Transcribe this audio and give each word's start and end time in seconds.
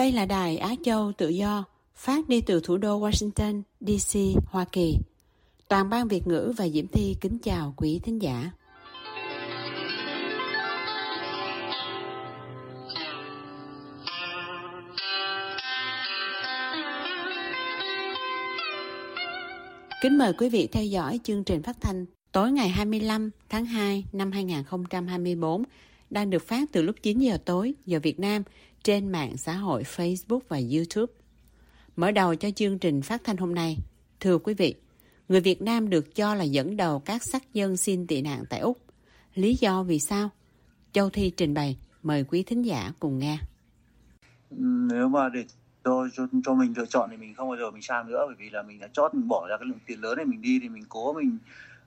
Đây 0.00 0.12
là 0.12 0.26
đài 0.26 0.56
Á 0.56 0.74
Châu 0.84 1.12
Tự 1.12 1.28
Do, 1.28 1.64
phát 1.94 2.28
đi 2.28 2.40
từ 2.40 2.60
thủ 2.64 2.76
đô 2.76 3.00
Washington, 3.00 3.62
D.C., 3.80 4.18
Hoa 4.46 4.64
Kỳ. 4.72 4.96
Toàn 5.68 5.90
ban 5.90 6.08
Việt 6.08 6.26
ngữ 6.26 6.52
và 6.56 6.68
Diễm 6.68 6.86
Thi 6.86 7.16
kính 7.20 7.38
chào 7.42 7.74
quý 7.76 8.00
thính 8.02 8.22
giả. 8.22 8.50
Kính 20.02 20.18
mời 20.18 20.32
quý 20.32 20.48
vị 20.48 20.68
theo 20.72 20.84
dõi 20.84 21.20
chương 21.24 21.44
trình 21.44 21.62
phát 21.62 21.76
thanh 21.80 22.06
tối 22.32 22.52
ngày 22.52 22.68
25 22.68 23.30
tháng 23.48 23.64
2 23.64 24.04
năm 24.12 24.32
2024 24.32 25.62
đang 26.10 26.30
được 26.30 26.42
phát 26.42 26.72
từ 26.72 26.82
lúc 26.82 26.96
9 27.02 27.18
giờ 27.18 27.38
tối 27.44 27.74
giờ 27.86 28.00
Việt 28.02 28.20
Nam 28.20 28.42
trên 28.82 29.08
mạng 29.08 29.36
xã 29.36 29.52
hội 29.52 29.82
Facebook 29.82 30.40
và 30.48 30.60
YouTube. 30.72 31.12
Mở 31.96 32.10
đầu 32.10 32.34
cho 32.34 32.50
chương 32.50 32.78
trình 32.78 33.02
phát 33.02 33.24
thanh 33.24 33.36
hôm 33.36 33.54
nay, 33.54 33.78
thưa 34.20 34.38
quý 34.38 34.54
vị, 34.54 34.74
người 35.28 35.40
Việt 35.40 35.62
Nam 35.62 35.90
được 35.90 36.14
cho 36.14 36.34
là 36.34 36.44
dẫn 36.44 36.76
đầu 36.76 36.98
các 36.98 37.22
sắc 37.22 37.54
dân 37.54 37.76
xin 37.76 38.06
tị 38.06 38.22
nạn 38.22 38.44
tại 38.50 38.60
Úc. 38.60 38.78
Lý 39.34 39.54
do 39.60 39.82
vì 39.82 39.98
sao? 39.98 40.30
Châu 40.92 41.10
Thi 41.10 41.30
trình 41.36 41.54
bày, 41.54 41.78
mời 42.02 42.24
quý 42.24 42.42
thính 42.42 42.62
giả 42.62 42.92
cùng 43.00 43.18
nghe. 43.18 43.38
Nếu 44.90 45.08
mà 45.08 45.28
để 45.28 45.44
cho, 45.84 46.08
cho 46.16 46.26
cho 46.44 46.54
mình 46.54 46.74
lựa 46.76 46.86
chọn 46.86 47.10
thì 47.10 47.16
mình 47.16 47.34
không 47.34 47.48
bao 47.48 47.58
giờ 47.58 47.70
mình 47.70 47.82
sang 47.82 48.06
nữa 48.08 48.24
bởi 48.26 48.36
vì 48.38 48.50
là 48.50 48.62
mình 48.62 48.78
đã 48.78 48.88
chót 48.92 49.14
mình 49.14 49.28
bỏ 49.28 49.46
ra 49.50 49.56
cái 49.56 49.68
lượng 49.68 49.78
tiền 49.86 50.00
lớn 50.00 50.16
này 50.16 50.26
mình 50.26 50.42
đi 50.42 50.58
thì 50.62 50.68
mình 50.68 50.84
cố 50.88 51.12
mình 51.12 51.38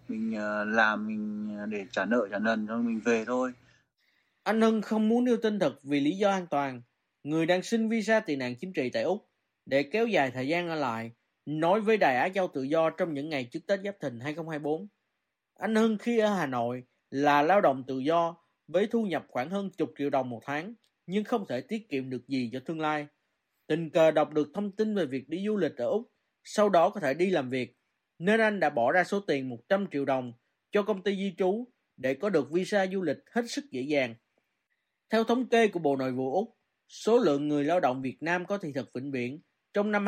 mình 0.07 0.35
ờ, 0.35 0.65
làm 0.65 1.07
mình 1.07 1.49
ờ, 1.59 1.65
để 1.65 1.85
trả 1.91 2.05
nợ 2.05 2.27
trả 2.31 2.39
nần 2.39 2.67
cho 2.67 2.77
mình 2.77 2.99
về 2.99 3.25
thôi 3.25 3.53
anh 4.43 4.61
Hưng 4.61 4.81
không 4.81 5.09
muốn 5.09 5.23
nêu 5.23 5.37
tên 5.37 5.59
thật 5.59 5.75
vì 5.83 5.99
lý 5.99 6.17
do 6.17 6.29
an 6.29 6.47
toàn. 6.49 6.81
Người 7.23 7.45
đang 7.45 7.63
xin 7.63 7.89
visa 7.89 8.19
tị 8.19 8.35
nạn 8.35 8.55
chính 8.59 8.73
trị 8.73 8.89
tại 8.89 9.03
Úc 9.03 9.29
để 9.65 9.83
kéo 9.83 10.07
dài 10.07 10.31
thời 10.31 10.47
gian 10.47 10.69
ở 10.69 10.75
lại, 10.75 11.11
nói 11.45 11.81
với 11.81 11.97
Đài 11.97 12.15
Á 12.15 12.29
Châu 12.29 12.47
Tự 12.47 12.63
Do 12.63 12.89
trong 12.89 13.13
những 13.13 13.29
ngày 13.29 13.47
trước 13.51 13.59
Tết 13.67 13.79
Giáp 13.83 13.95
Thìn 14.01 14.19
2024. 14.19 14.87
Anh 15.55 15.75
Hưng 15.75 15.97
khi 15.97 16.19
ở 16.19 16.33
Hà 16.33 16.45
Nội 16.45 16.83
là 17.09 17.41
lao 17.41 17.61
động 17.61 17.83
tự 17.87 17.99
do 17.99 18.37
với 18.67 18.87
thu 18.87 19.05
nhập 19.05 19.25
khoảng 19.27 19.49
hơn 19.49 19.69
chục 19.77 19.91
triệu 19.97 20.09
đồng 20.09 20.29
một 20.29 20.41
tháng, 20.45 20.73
nhưng 21.05 21.23
không 21.23 21.45
thể 21.49 21.61
tiết 21.61 21.89
kiệm 21.89 22.09
được 22.09 22.27
gì 22.27 22.49
cho 22.53 22.59
tương 22.65 22.79
lai. 22.79 23.07
Tình 23.67 23.89
cờ 23.89 24.11
đọc 24.11 24.33
được 24.33 24.47
thông 24.53 24.75
tin 24.75 24.95
về 24.95 25.05
việc 25.05 25.29
đi 25.29 25.45
du 25.45 25.57
lịch 25.57 25.77
ở 25.77 25.85
Úc, 25.87 26.11
sau 26.43 26.69
đó 26.69 26.89
có 26.89 26.99
thể 26.99 27.13
đi 27.13 27.29
làm 27.29 27.49
việc, 27.49 27.77
nên 28.19 28.39
anh 28.39 28.59
đã 28.59 28.69
bỏ 28.69 28.91
ra 28.91 29.03
số 29.03 29.19
tiền 29.19 29.49
100 29.49 29.87
triệu 29.91 30.05
đồng 30.05 30.33
cho 30.71 30.83
công 30.83 31.03
ty 31.03 31.15
di 31.15 31.33
trú 31.37 31.67
để 31.97 32.13
có 32.13 32.29
được 32.29 32.51
visa 32.51 32.87
du 32.87 33.01
lịch 33.01 33.17
hết 33.31 33.41
sức 33.47 33.65
dễ 33.71 33.81
dàng. 33.81 34.15
Theo 35.13 35.23
thống 35.23 35.47
kê 35.47 35.67
của 35.67 35.79
Bộ 35.79 35.95
Nội 35.95 36.11
vụ 36.11 36.33
Úc, 36.33 36.57
số 36.89 37.17
lượng 37.17 37.47
người 37.47 37.63
lao 37.63 37.79
động 37.79 38.01
Việt 38.01 38.17
Nam 38.21 38.45
có 38.45 38.57
thị 38.57 38.71
thực 38.75 38.89
vĩnh 38.93 39.11
viễn 39.11 39.41
trong 39.73 39.91
năm 39.91 40.05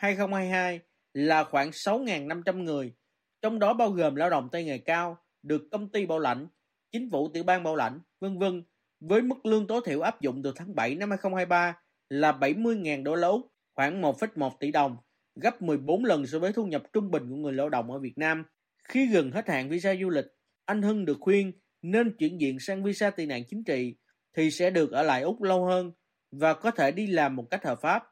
2021-2022 0.00 0.78
là 1.12 1.44
khoảng 1.44 1.70
6.500 1.70 2.62
người, 2.62 2.94
trong 3.42 3.58
đó 3.58 3.74
bao 3.74 3.90
gồm 3.90 4.14
lao 4.14 4.30
động 4.30 4.48
tay 4.52 4.64
nghề 4.64 4.78
cao, 4.78 5.16
được 5.42 5.62
công 5.72 5.92
ty 5.92 6.06
bảo 6.06 6.18
lãnh, 6.18 6.48
chính 6.92 7.10
phủ 7.10 7.28
tiểu 7.34 7.44
bang 7.44 7.62
bảo 7.62 7.76
lãnh, 7.76 8.00
vân 8.20 8.38
vân, 8.38 8.64
với 9.00 9.22
mức 9.22 9.46
lương 9.46 9.66
tối 9.66 9.80
thiểu 9.84 10.00
áp 10.00 10.20
dụng 10.20 10.42
từ 10.42 10.52
tháng 10.56 10.74
7 10.74 10.94
năm 10.94 11.10
2023 11.10 11.76
là 12.08 12.32
70.000 12.32 13.02
đô 13.02 13.14
la 13.14 13.28
Úc, 13.28 13.52
khoảng 13.74 14.02
1,1 14.02 14.50
tỷ 14.60 14.72
đồng, 14.72 14.96
gấp 15.34 15.62
14 15.62 16.04
lần 16.04 16.26
so 16.26 16.38
với 16.38 16.52
thu 16.52 16.64
nhập 16.64 16.82
trung 16.92 17.10
bình 17.10 17.30
của 17.30 17.36
người 17.36 17.52
lao 17.52 17.68
động 17.68 17.90
ở 17.90 17.98
Việt 17.98 18.18
Nam. 18.18 18.44
Khi 18.88 19.06
gần 19.06 19.30
hết 19.30 19.48
hạn 19.48 19.68
visa 19.68 19.94
du 20.00 20.08
lịch, 20.08 20.26
anh 20.64 20.82
Hưng 20.82 21.04
được 21.04 21.16
khuyên 21.20 21.52
nên 21.82 22.16
chuyển 22.16 22.40
diện 22.40 22.58
sang 22.60 22.82
visa 22.84 23.10
tị 23.10 23.26
nạn 23.26 23.42
chính 23.48 23.64
trị 23.64 23.94
thì 24.36 24.50
sẽ 24.50 24.70
được 24.70 24.92
ở 24.92 25.02
lại 25.02 25.22
Úc 25.22 25.42
lâu 25.42 25.64
hơn 25.64 25.92
và 26.32 26.54
có 26.54 26.70
thể 26.70 26.90
đi 26.92 27.06
làm 27.06 27.36
một 27.36 27.44
cách 27.50 27.64
hợp 27.64 27.80
pháp. 27.80 28.04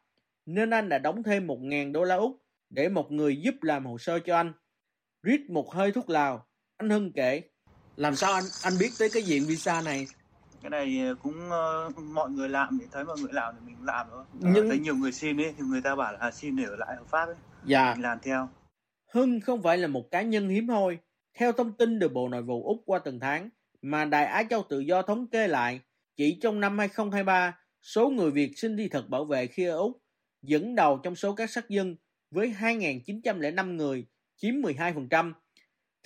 Nên 0.46 0.70
anh 0.70 0.88
đã 0.88 0.98
đóng 0.98 1.22
thêm 1.22 1.46
1.000 1.46 1.92
đô 1.92 2.04
la 2.04 2.14
Úc 2.14 2.42
để 2.70 2.88
một 2.88 3.12
người 3.12 3.36
giúp 3.36 3.54
làm 3.62 3.86
hồ 3.86 3.98
sơ 3.98 4.18
cho 4.18 4.36
anh. 4.36 4.52
Rít 5.22 5.40
một 5.50 5.74
hơi 5.74 5.92
thuốc 5.92 6.10
lào, 6.10 6.46
anh 6.76 6.90
Hưng 6.90 7.12
kể. 7.12 7.42
Làm 7.96 8.16
sao 8.16 8.32
anh 8.32 8.44
anh 8.64 8.72
biết 8.80 8.90
tới 8.98 9.08
cái 9.12 9.22
diện 9.22 9.42
visa 9.46 9.82
này? 9.82 10.06
cái 10.62 10.70
này 10.70 11.00
cũng 11.22 11.50
ờ, 11.50 11.90
mọi 12.14 12.30
người 12.30 12.48
làm 12.48 12.78
thì 12.80 12.86
thấy 12.92 13.04
mọi 13.04 13.16
người 13.20 13.32
làm 13.32 13.54
thì 13.54 13.66
mình 13.66 13.76
làm 13.86 14.06
thôi 14.10 14.24
Nhưng- 14.32 14.52
Nhưng... 14.52 14.68
thấy 14.68 14.78
nhiều 14.78 14.94
người 14.96 15.12
xin 15.12 15.40
ấy 15.40 15.54
thì 15.58 15.64
người 15.64 15.80
ta 15.82 15.94
bảo 15.94 16.12
là 16.12 16.30
xin 16.30 16.56
để 16.56 16.64
ở 16.64 16.76
lại 16.76 16.96
hợp 16.96 17.06
pháp 17.08 17.26
ấy 17.26 17.34
Dạ, 17.64 17.94
mình 17.94 18.02
làm 18.02 18.18
theo 18.22 18.48
Hưng 19.14 19.40
không 19.40 19.62
phải 19.62 19.78
là 19.78 19.86
một 19.88 20.10
cá 20.10 20.22
nhân 20.22 20.48
hiếm 20.48 20.68
hoi. 20.68 20.98
Theo 21.38 21.52
thông 21.52 21.72
tin 21.72 22.00
từ 22.00 22.08
Bộ 22.08 22.28
Nội 22.28 22.42
vụ 22.42 22.64
Úc 22.66 22.82
qua 22.86 22.98
từng 23.04 23.20
tháng 23.20 23.48
mà 23.82 24.04
Đài 24.04 24.24
Á 24.24 24.42
Châu 24.50 24.62
Tự 24.62 24.78
Do 24.80 25.02
thống 25.02 25.26
kê 25.26 25.48
lại, 25.48 25.80
chỉ 26.18 26.38
trong 26.42 26.60
năm 26.60 26.78
2023, 26.78 27.58
số 27.82 28.10
người 28.10 28.30
Việt 28.30 28.58
xin 28.58 28.76
thị 28.76 28.88
thực 28.88 29.08
bảo 29.08 29.24
vệ 29.24 29.46
khi 29.46 29.64
ở 29.64 29.76
Úc 29.76 30.02
dẫn 30.42 30.74
đầu 30.74 30.98
trong 31.02 31.14
số 31.14 31.34
các 31.34 31.50
sắc 31.50 31.68
dân 31.68 31.96
với 32.30 32.54
2.905 32.60 33.76
người, 33.76 34.06
chiếm 34.36 34.54
12%. 34.54 35.32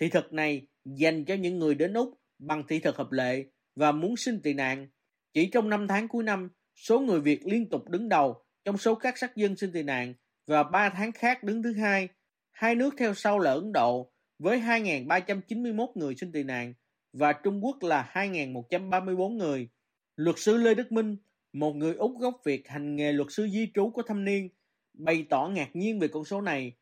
Thị 0.01 0.09
thực 0.09 0.33
này 0.33 0.67
dành 0.85 1.25
cho 1.25 1.35
những 1.35 1.59
người 1.59 1.75
đến 1.75 1.93
Úc 1.93 2.21
bằng 2.39 2.65
thị 2.69 2.79
thực 2.79 2.97
hợp 2.97 3.13
lệ 3.13 3.45
và 3.77 3.93
muốn 3.93 4.17
xin 4.17 4.43
tị 4.43 4.55
nạn. 4.55 4.89
Chỉ 5.33 5.47
trong 5.47 5.69
5 5.69 5.89
tháng 5.89 6.09
cuối 6.09 6.25
năm, 6.25 6.49
số 6.75 7.01
người 7.01 7.21
Việt 7.21 7.47
liên 7.47 7.69
tục 7.71 7.89
đứng 7.89 8.09
đầu 8.09 8.45
trong 8.65 8.79
số 8.79 8.95
các 8.95 9.19
sắc 9.19 9.37
dân 9.37 9.57
xin 9.57 9.73
tị 9.73 9.83
nạn 9.83 10.15
và 10.47 10.63
3 10.63 10.89
tháng 10.89 11.13
khác 11.13 11.43
đứng 11.43 11.63
thứ 11.63 11.73
hai. 11.73 12.09
Hai 12.51 12.75
nước 12.75 12.95
theo 12.99 13.15
sau 13.15 13.39
là 13.39 13.53
Ấn 13.53 13.73
Độ 13.73 14.13
với 14.39 14.61
2.391 14.61 15.87
người 15.95 16.15
xin 16.17 16.33
tị 16.33 16.43
nạn 16.43 16.75
và 17.13 17.33
Trung 17.33 17.65
Quốc 17.65 17.77
là 17.83 18.11
2.134 18.15 19.29
người. 19.37 19.69
Luật 20.17 20.39
sư 20.39 20.57
Lê 20.57 20.75
Đức 20.75 20.93
Minh, 20.93 21.17
một 21.53 21.73
người 21.73 21.95
Úc 21.95 22.13
gốc 22.21 22.35
Việt 22.45 22.69
hành 22.69 22.97
nghề 22.97 23.13
luật 23.13 23.29
sư 23.31 23.49
di 23.53 23.71
trú 23.75 23.91
có 23.91 24.03
thâm 24.07 24.25
niên, 24.25 24.49
bày 24.95 25.27
tỏ 25.31 25.49
ngạc 25.49 25.69
nhiên 25.77 25.99
về 26.01 26.09
con 26.09 26.25
số 26.25 26.41
này. 26.41 26.77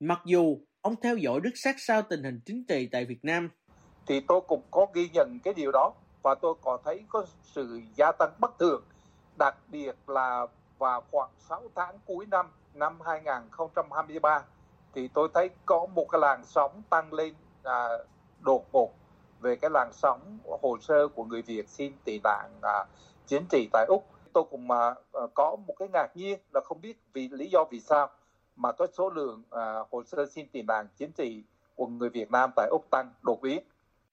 Mặc 0.00 0.20
dù 0.26 0.58
ông 0.80 0.94
theo 1.02 1.16
dõi 1.16 1.40
rất 1.40 1.50
sát 1.54 1.76
sao 1.78 2.02
tình 2.02 2.22
hình 2.22 2.40
chính 2.46 2.64
trị 2.64 2.88
tại 2.92 3.04
Việt 3.04 3.24
Nam. 3.24 3.50
thì 4.06 4.20
tôi 4.28 4.40
cũng 4.40 4.62
có 4.70 4.86
ghi 4.94 5.08
nhận 5.12 5.38
cái 5.44 5.54
điều 5.54 5.72
đó 5.72 5.92
và 6.22 6.34
tôi 6.34 6.54
có 6.62 6.78
thấy 6.84 7.04
có 7.08 7.26
sự 7.42 7.80
gia 7.94 8.12
tăng 8.12 8.32
bất 8.38 8.58
thường 8.58 8.84
đặc 9.38 9.56
biệt 9.68 9.96
là 10.06 10.46
vào 10.78 11.04
khoảng 11.10 11.30
6 11.38 11.62
tháng 11.74 11.98
cuối 12.06 12.26
năm 12.26 12.46
năm 12.74 12.98
2023 13.04 14.44
thì 14.94 15.08
tôi 15.08 15.28
thấy 15.34 15.50
có 15.66 15.86
một 15.86 16.06
cái 16.12 16.20
làn 16.20 16.44
sóng 16.44 16.82
tăng 16.90 17.12
lên 17.12 17.34
à, 17.62 17.88
đột 18.40 18.66
ngột 18.72 18.92
về 19.44 19.56
cái 19.56 19.70
làn 19.70 19.90
sóng 19.92 20.38
hồ 20.62 20.76
sơ 20.80 21.08
của 21.08 21.24
người 21.24 21.42
Việt 21.42 21.68
xin 21.68 21.92
tị 22.04 22.20
nạn 22.24 22.50
à, 22.62 22.84
chính 23.26 23.42
trị 23.50 23.68
tại 23.72 23.86
Úc. 23.88 24.04
Tôi 24.32 24.44
cũng 24.50 24.68
mà 24.68 24.94
à, 25.12 25.22
có 25.34 25.56
một 25.66 25.74
cái 25.78 25.88
ngạc 25.92 26.16
nhiên 26.16 26.38
là 26.54 26.60
không 26.64 26.80
biết 26.80 26.98
vì 27.12 27.28
lý 27.28 27.48
do 27.52 27.64
vì 27.70 27.80
sao 27.80 28.10
mà 28.56 28.72
có 28.72 28.86
số 28.98 29.10
lượng 29.10 29.42
à, 29.50 29.74
hồ 29.90 30.02
sơ 30.04 30.26
xin 30.26 30.48
tị 30.48 30.62
nạn 30.62 30.88
chính 30.96 31.12
trị 31.12 31.44
của 31.74 31.86
người 31.86 32.10
Việt 32.10 32.30
Nam 32.30 32.50
tại 32.56 32.68
Úc 32.70 32.90
tăng 32.90 33.12
đột 33.22 33.38
biến. 33.42 33.60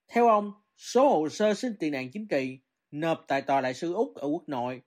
Theo 0.08 0.28
ông, 0.28 0.54
số 0.78 1.10
hồ 1.10 1.30
sơ 1.30 1.54
xin 1.54 1.78
tị 1.78 1.90
nạn 1.90 2.10
chính 2.14 2.28
trị 2.28 2.60
nộp 2.92 3.24
tại 3.28 3.42
tòa 3.42 3.62
đại 3.62 3.74
sứ 3.74 3.94
Úc 3.94 4.16
ở 4.16 4.28
quốc 4.28 4.44
nội 4.48 4.82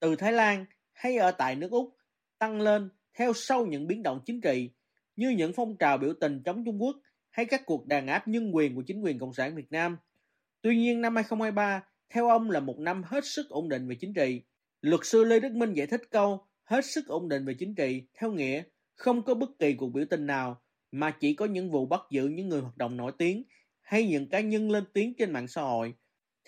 từ 0.00 0.16
Thái 0.16 0.32
Lan 0.32 0.64
hay 0.92 1.16
ở 1.16 1.30
tại 1.30 1.54
nước 1.54 1.70
Úc 1.70 1.96
tăng 2.38 2.60
lên 2.60 2.90
theo 3.14 3.32
sau 3.32 3.66
những 3.66 3.86
biến 3.86 4.02
động 4.02 4.20
chính 4.24 4.40
trị 4.40 4.70
như 5.16 5.30
những 5.30 5.52
phong 5.56 5.76
trào 5.76 5.98
biểu 5.98 6.12
tình 6.20 6.42
chống 6.44 6.64
Trung 6.64 6.82
Quốc 6.82 6.96
hay 7.38 7.46
các 7.46 7.66
cuộc 7.66 7.86
đàn 7.86 8.06
áp 8.06 8.28
nhân 8.28 8.54
quyền 8.54 8.74
của 8.74 8.82
chính 8.86 9.00
quyền 9.00 9.18
Cộng 9.18 9.34
sản 9.34 9.54
Việt 9.54 9.72
Nam. 9.72 9.96
Tuy 10.62 10.76
nhiên 10.76 11.00
năm 11.00 11.14
2023 11.14 11.84
theo 12.10 12.28
ông 12.28 12.50
là 12.50 12.60
một 12.60 12.78
năm 12.78 13.02
hết 13.06 13.24
sức 13.24 13.48
ổn 13.48 13.68
định 13.68 13.88
về 13.88 13.94
chính 14.00 14.14
trị. 14.14 14.42
Luật 14.80 15.00
sư 15.04 15.24
Lê 15.24 15.40
Đức 15.40 15.52
Minh 15.52 15.72
giải 15.72 15.86
thích 15.86 16.02
câu 16.10 16.46
hết 16.64 16.84
sức 16.84 17.06
ổn 17.06 17.28
định 17.28 17.44
về 17.44 17.54
chính 17.58 17.74
trị 17.74 18.02
theo 18.14 18.32
nghĩa 18.32 18.62
không 18.94 19.22
có 19.22 19.34
bất 19.34 19.50
kỳ 19.58 19.74
cuộc 19.74 19.88
biểu 19.88 20.04
tình 20.10 20.26
nào 20.26 20.62
mà 20.92 21.10
chỉ 21.10 21.34
có 21.34 21.46
những 21.46 21.70
vụ 21.70 21.86
bắt 21.86 22.00
giữ 22.10 22.28
những 22.28 22.48
người 22.48 22.60
hoạt 22.60 22.76
động 22.76 22.96
nổi 22.96 23.12
tiếng 23.18 23.42
hay 23.80 24.06
những 24.06 24.28
cá 24.28 24.40
nhân 24.40 24.70
lên 24.70 24.84
tiếng 24.92 25.14
trên 25.18 25.32
mạng 25.32 25.48
xã 25.48 25.62
hội. 25.62 25.94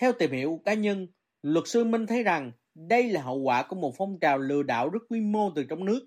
Theo 0.00 0.12
tìm 0.12 0.30
hiểu 0.30 0.50
của 0.50 0.62
cá 0.64 0.74
nhân, 0.74 1.06
luật 1.42 1.64
sư 1.68 1.84
Minh 1.84 2.06
thấy 2.06 2.22
rằng 2.22 2.52
đây 2.74 3.08
là 3.08 3.22
hậu 3.22 3.38
quả 3.38 3.62
của 3.68 3.76
một 3.76 3.94
phong 3.96 4.20
trào 4.20 4.38
lừa 4.38 4.62
đảo 4.62 4.88
rất 4.88 5.02
quy 5.08 5.20
mô 5.20 5.50
từ 5.54 5.64
trong 5.64 5.84
nước. 5.84 6.06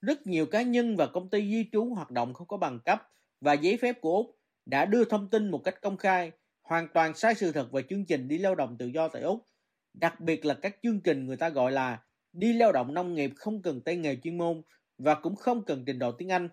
Rất 0.00 0.26
nhiều 0.26 0.46
cá 0.46 0.62
nhân 0.62 0.96
và 0.96 1.06
công 1.06 1.30
ty 1.30 1.40
di 1.50 1.68
trú 1.72 1.84
hoạt 1.84 2.10
động 2.10 2.34
không 2.34 2.48
có 2.48 2.56
bằng 2.56 2.80
cấp 2.84 3.02
và 3.40 3.52
giấy 3.52 3.76
phép 3.76 4.00
của 4.00 4.16
Úc 4.16 4.38
đã 4.66 4.84
đưa 4.84 5.04
thông 5.04 5.30
tin 5.30 5.50
một 5.50 5.58
cách 5.64 5.80
công 5.82 5.96
khai 5.96 6.32
hoàn 6.62 6.88
toàn 6.94 7.14
sai 7.14 7.34
sự 7.34 7.52
thật 7.52 7.72
về 7.72 7.82
chương 7.88 8.04
trình 8.04 8.28
đi 8.28 8.38
lao 8.38 8.54
động 8.54 8.76
tự 8.78 8.86
do 8.86 9.08
tại 9.08 9.22
Úc, 9.22 9.46
đặc 9.94 10.20
biệt 10.20 10.44
là 10.44 10.54
các 10.54 10.76
chương 10.82 11.00
trình 11.00 11.26
người 11.26 11.36
ta 11.36 11.48
gọi 11.48 11.72
là 11.72 12.02
đi 12.32 12.52
lao 12.52 12.72
động 12.72 12.94
nông 12.94 13.14
nghiệp 13.14 13.32
không 13.36 13.62
cần 13.62 13.80
tay 13.80 13.96
nghề 13.96 14.16
chuyên 14.16 14.38
môn 14.38 14.62
và 14.98 15.14
cũng 15.14 15.36
không 15.36 15.64
cần 15.64 15.84
trình 15.86 15.98
độ 15.98 16.12
tiếng 16.12 16.32
Anh. 16.32 16.48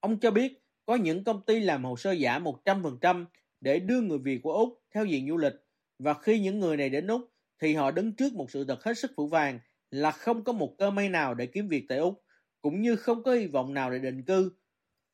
Ông 0.00 0.20
cho 0.20 0.30
biết 0.30 0.62
có 0.86 0.94
những 0.94 1.24
công 1.24 1.42
ty 1.46 1.60
làm 1.60 1.84
hồ 1.84 1.96
sơ 1.96 2.12
giả 2.12 2.38
100% 2.38 3.24
để 3.60 3.78
đưa 3.78 4.00
người 4.00 4.18
Việt 4.18 4.40
qua 4.42 4.54
Úc 4.54 4.82
theo 4.94 5.04
diện 5.04 5.28
du 5.28 5.36
lịch 5.36 5.54
và 5.98 6.14
khi 6.14 6.40
những 6.40 6.60
người 6.60 6.76
này 6.76 6.90
đến 6.90 7.06
Úc 7.06 7.30
thì 7.62 7.74
họ 7.74 7.90
đứng 7.90 8.16
trước 8.16 8.34
một 8.34 8.50
sự 8.50 8.64
thật 8.64 8.84
hết 8.84 8.98
sức 8.98 9.12
phủ 9.16 9.26
vàng 9.26 9.60
là 9.90 10.10
không 10.10 10.44
có 10.44 10.52
một 10.52 10.74
cơ 10.78 10.90
may 10.90 11.08
nào 11.08 11.34
để 11.34 11.46
kiếm 11.46 11.68
việc 11.68 11.84
tại 11.88 11.98
Úc 11.98 12.24
cũng 12.60 12.80
như 12.80 12.96
không 12.96 13.22
có 13.22 13.32
hy 13.32 13.46
vọng 13.46 13.74
nào 13.74 13.90
để 13.90 13.98
định 13.98 14.22
cư. 14.22 14.52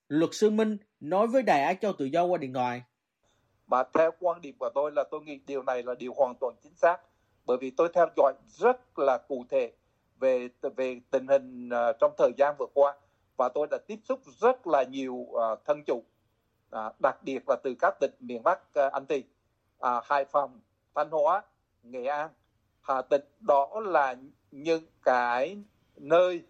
Luật 0.09 0.31
sư 0.33 0.51
Minh 0.51 0.77
nói 1.01 1.27
với 1.27 1.43
Đài 1.43 1.63
Á 1.63 1.75
Châu 1.75 1.93
Tự 1.93 2.05
Do 2.05 2.25
qua 2.25 2.39
điện 2.39 2.53
thoại. 2.53 2.83
Mà 3.67 3.83
theo 3.95 4.11
quan 4.21 4.41
điểm 4.41 4.55
của 4.59 4.71
tôi 4.75 4.93
là 4.97 5.05
tôi 5.11 5.21
nghĩ 5.21 5.41
điều 5.47 5.63
này 5.63 5.83
là 5.83 5.95
điều 5.95 6.13
hoàn 6.17 6.35
toàn 6.41 6.55
chính 6.63 6.75
xác 6.75 6.97
bởi 7.47 7.57
vì 7.61 7.71
tôi 7.71 7.89
theo 7.95 8.07
dõi 8.17 8.33
rất 8.47 8.99
là 8.99 9.19
cụ 9.19 9.45
thể 9.51 9.73
về 10.21 10.49
về 10.77 11.01
tình 11.11 11.27
hình 11.27 11.69
uh, 11.69 11.97
trong 12.01 12.13
thời 12.19 12.31
gian 12.37 12.55
vừa 12.59 12.67
qua 12.75 12.95
và 13.37 13.49
tôi 13.49 13.67
đã 13.71 13.79
tiếp 13.87 13.99
xúc 14.05 14.21
rất 14.41 14.67
là 14.67 14.83
nhiều 14.83 15.15
uh, 15.15 15.41
thân 15.65 15.83
chủ 15.87 15.97
uh, 16.77 17.01
đặc 17.03 17.19
biệt 17.23 17.49
là 17.49 17.57
từ 17.63 17.75
các 17.81 17.95
tỉnh 18.01 18.11
miền 18.21 18.43
Bắc 18.43 18.61
uh, 18.87 18.93
anh 18.93 19.07
Tỳ, 19.07 19.19
uh, 19.79 20.05
Hải 20.05 20.25
Phòng, 20.25 20.61
Thanh 20.95 21.11
Hóa, 21.11 21.43
Nghệ 21.83 22.05
An, 22.05 22.31
Hà 22.81 23.03
Tĩnh 23.03 23.23
đó 23.41 23.81
là 23.81 24.17
những 24.51 24.85
cái 25.03 25.57
nơi 25.97 26.43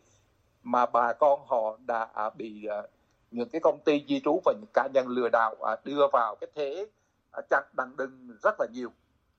mà 0.63 0.87
bà 0.87 1.13
con 1.13 1.41
họ 1.47 1.79
đã 1.87 2.31
bị 2.37 2.67
uh, 2.79 2.91
những 3.37 3.49
cái 3.49 3.61
công 3.61 3.81
ty 3.85 4.05
di 4.09 4.21
trú 4.25 4.41
và 4.45 4.53
những 4.53 4.71
cá 4.75 4.89
nhân 4.95 5.09
lừa 5.09 5.29
đảo 5.29 5.55
à, 5.63 5.77
đưa 5.85 6.07
vào 6.13 6.37
cái 6.41 6.51
thế 6.55 6.87
à, 7.31 7.43
chặt 7.51 7.63
đằng 7.77 7.97
đừng 7.97 8.37
rất 8.43 8.55
là 8.61 8.67
nhiều. 8.73 8.93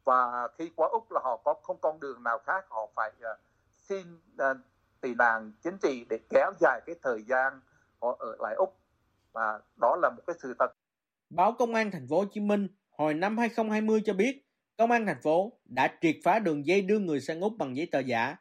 Và 0.04 0.48
khi 0.58 0.72
qua 0.76 0.88
úc 0.88 1.12
là 1.12 1.20
họ 1.24 1.42
có 1.44 1.54
không 1.64 1.78
con 1.82 2.00
đường 2.00 2.24
nào 2.24 2.40
khác 2.46 2.66
họ 2.70 2.90
phải 2.96 3.12
à, 3.22 3.32
xin 3.76 4.20
à, 4.38 4.54
tị 5.02 5.16
nạn 5.16 5.52
chính 5.64 5.78
trị 5.78 6.06
để 6.10 6.20
kéo 6.30 6.52
dài 6.60 6.82
cái 6.86 6.96
thời 7.04 7.24
gian 7.24 7.62
họ 8.02 8.16
ở 8.20 8.36
lại 8.40 8.56
úc. 8.56 8.78
Và 9.34 9.60
đó 9.82 9.96
là 10.02 10.10
một 10.10 10.22
cái 10.28 10.36
sự 10.42 10.56
thật. 10.60 10.68
Báo 11.30 11.56
công 11.60 11.74
an 11.74 11.92
thành 11.92 12.08
phố 12.10 12.20
hồ 12.20 12.26
chí 12.32 12.42
minh 12.42 12.68
hồi 12.98 13.14
năm 13.14 13.38
2020 13.38 14.02
cho 14.06 14.14
biết 14.14 14.44
công 14.78 14.92
an 14.92 15.06
thành 15.06 15.22
phố 15.22 15.52
đã 15.66 15.98
triệt 16.02 16.16
phá 16.24 16.40
đường 16.40 16.66
dây 16.66 16.82
đưa 16.82 17.00
người 17.00 17.22
sang 17.22 17.42
úc 17.42 17.54
bằng 17.58 17.78
giấy 17.78 17.88
tờ 17.92 18.00
giả 18.00 18.36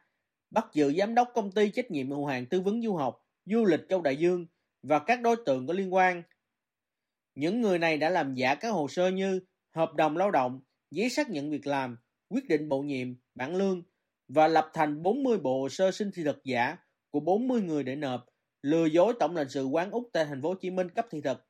bắt 0.51 0.65
giữ 0.73 0.93
giám 0.97 1.15
đốc 1.15 1.31
công 1.35 1.51
ty 1.51 1.71
trách 1.71 1.91
nhiệm 1.91 2.09
hữu 2.09 2.25
hạn 2.25 2.45
tư 2.45 2.61
vấn 2.61 2.81
du 2.81 2.95
học 2.95 3.25
du 3.45 3.65
lịch 3.65 3.89
châu 3.89 4.01
đại 4.01 4.17
dương 4.17 4.45
và 4.83 4.99
các 4.99 5.21
đối 5.21 5.35
tượng 5.45 5.67
có 5.67 5.73
liên 5.73 5.93
quan 5.93 6.23
những 7.35 7.61
người 7.61 7.79
này 7.79 7.97
đã 7.97 8.09
làm 8.09 8.33
giả 8.35 8.55
các 8.55 8.69
hồ 8.69 8.87
sơ 8.87 9.11
như 9.11 9.39
hợp 9.75 9.93
đồng 9.93 10.17
lao 10.17 10.31
động 10.31 10.61
giấy 10.91 11.09
xác 11.09 11.29
nhận 11.29 11.49
việc 11.49 11.67
làm, 11.67 11.97
quyết 12.29 12.47
định 12.47 12.69
bổ 12.69 12.81
nhiệm, 12.81 13.15
bản 13.35 13.55
lương 13.55 13.83
và 14.27 14.47
lập 14.47 14.69
thành 14.73 15.03
40 15.03 15.37
bộ 15.37 15.61
hồ 15.61 15.69
sơ 15.69 15.91
xin 15.91 16.11
thị 16.11 16.23
thực 16.23 16.43
giả 16.43 16.77
của 17.11 17.19
40 17.19 17.61
người 17.61 17.83
để 17.83 17.95
nộp, 17.95 18.25
lừa 18.61 18.85
dối 18.85 19.13
tổng 19.19 19.35
lãnh 19.35 19.49
sự 19.49 19.65
quán 19.65 19.91
Úc 19.91 20.09
tại 20.13 20.25
thành 20.25 20.41
phố 20.41 20.49
Hồ 20.49 20.55
Chí 20.55 20.69
Minh 20.69 20.89
cấp 20.89 21.05
thị 21.11 21.21
thực. 21.21 21.45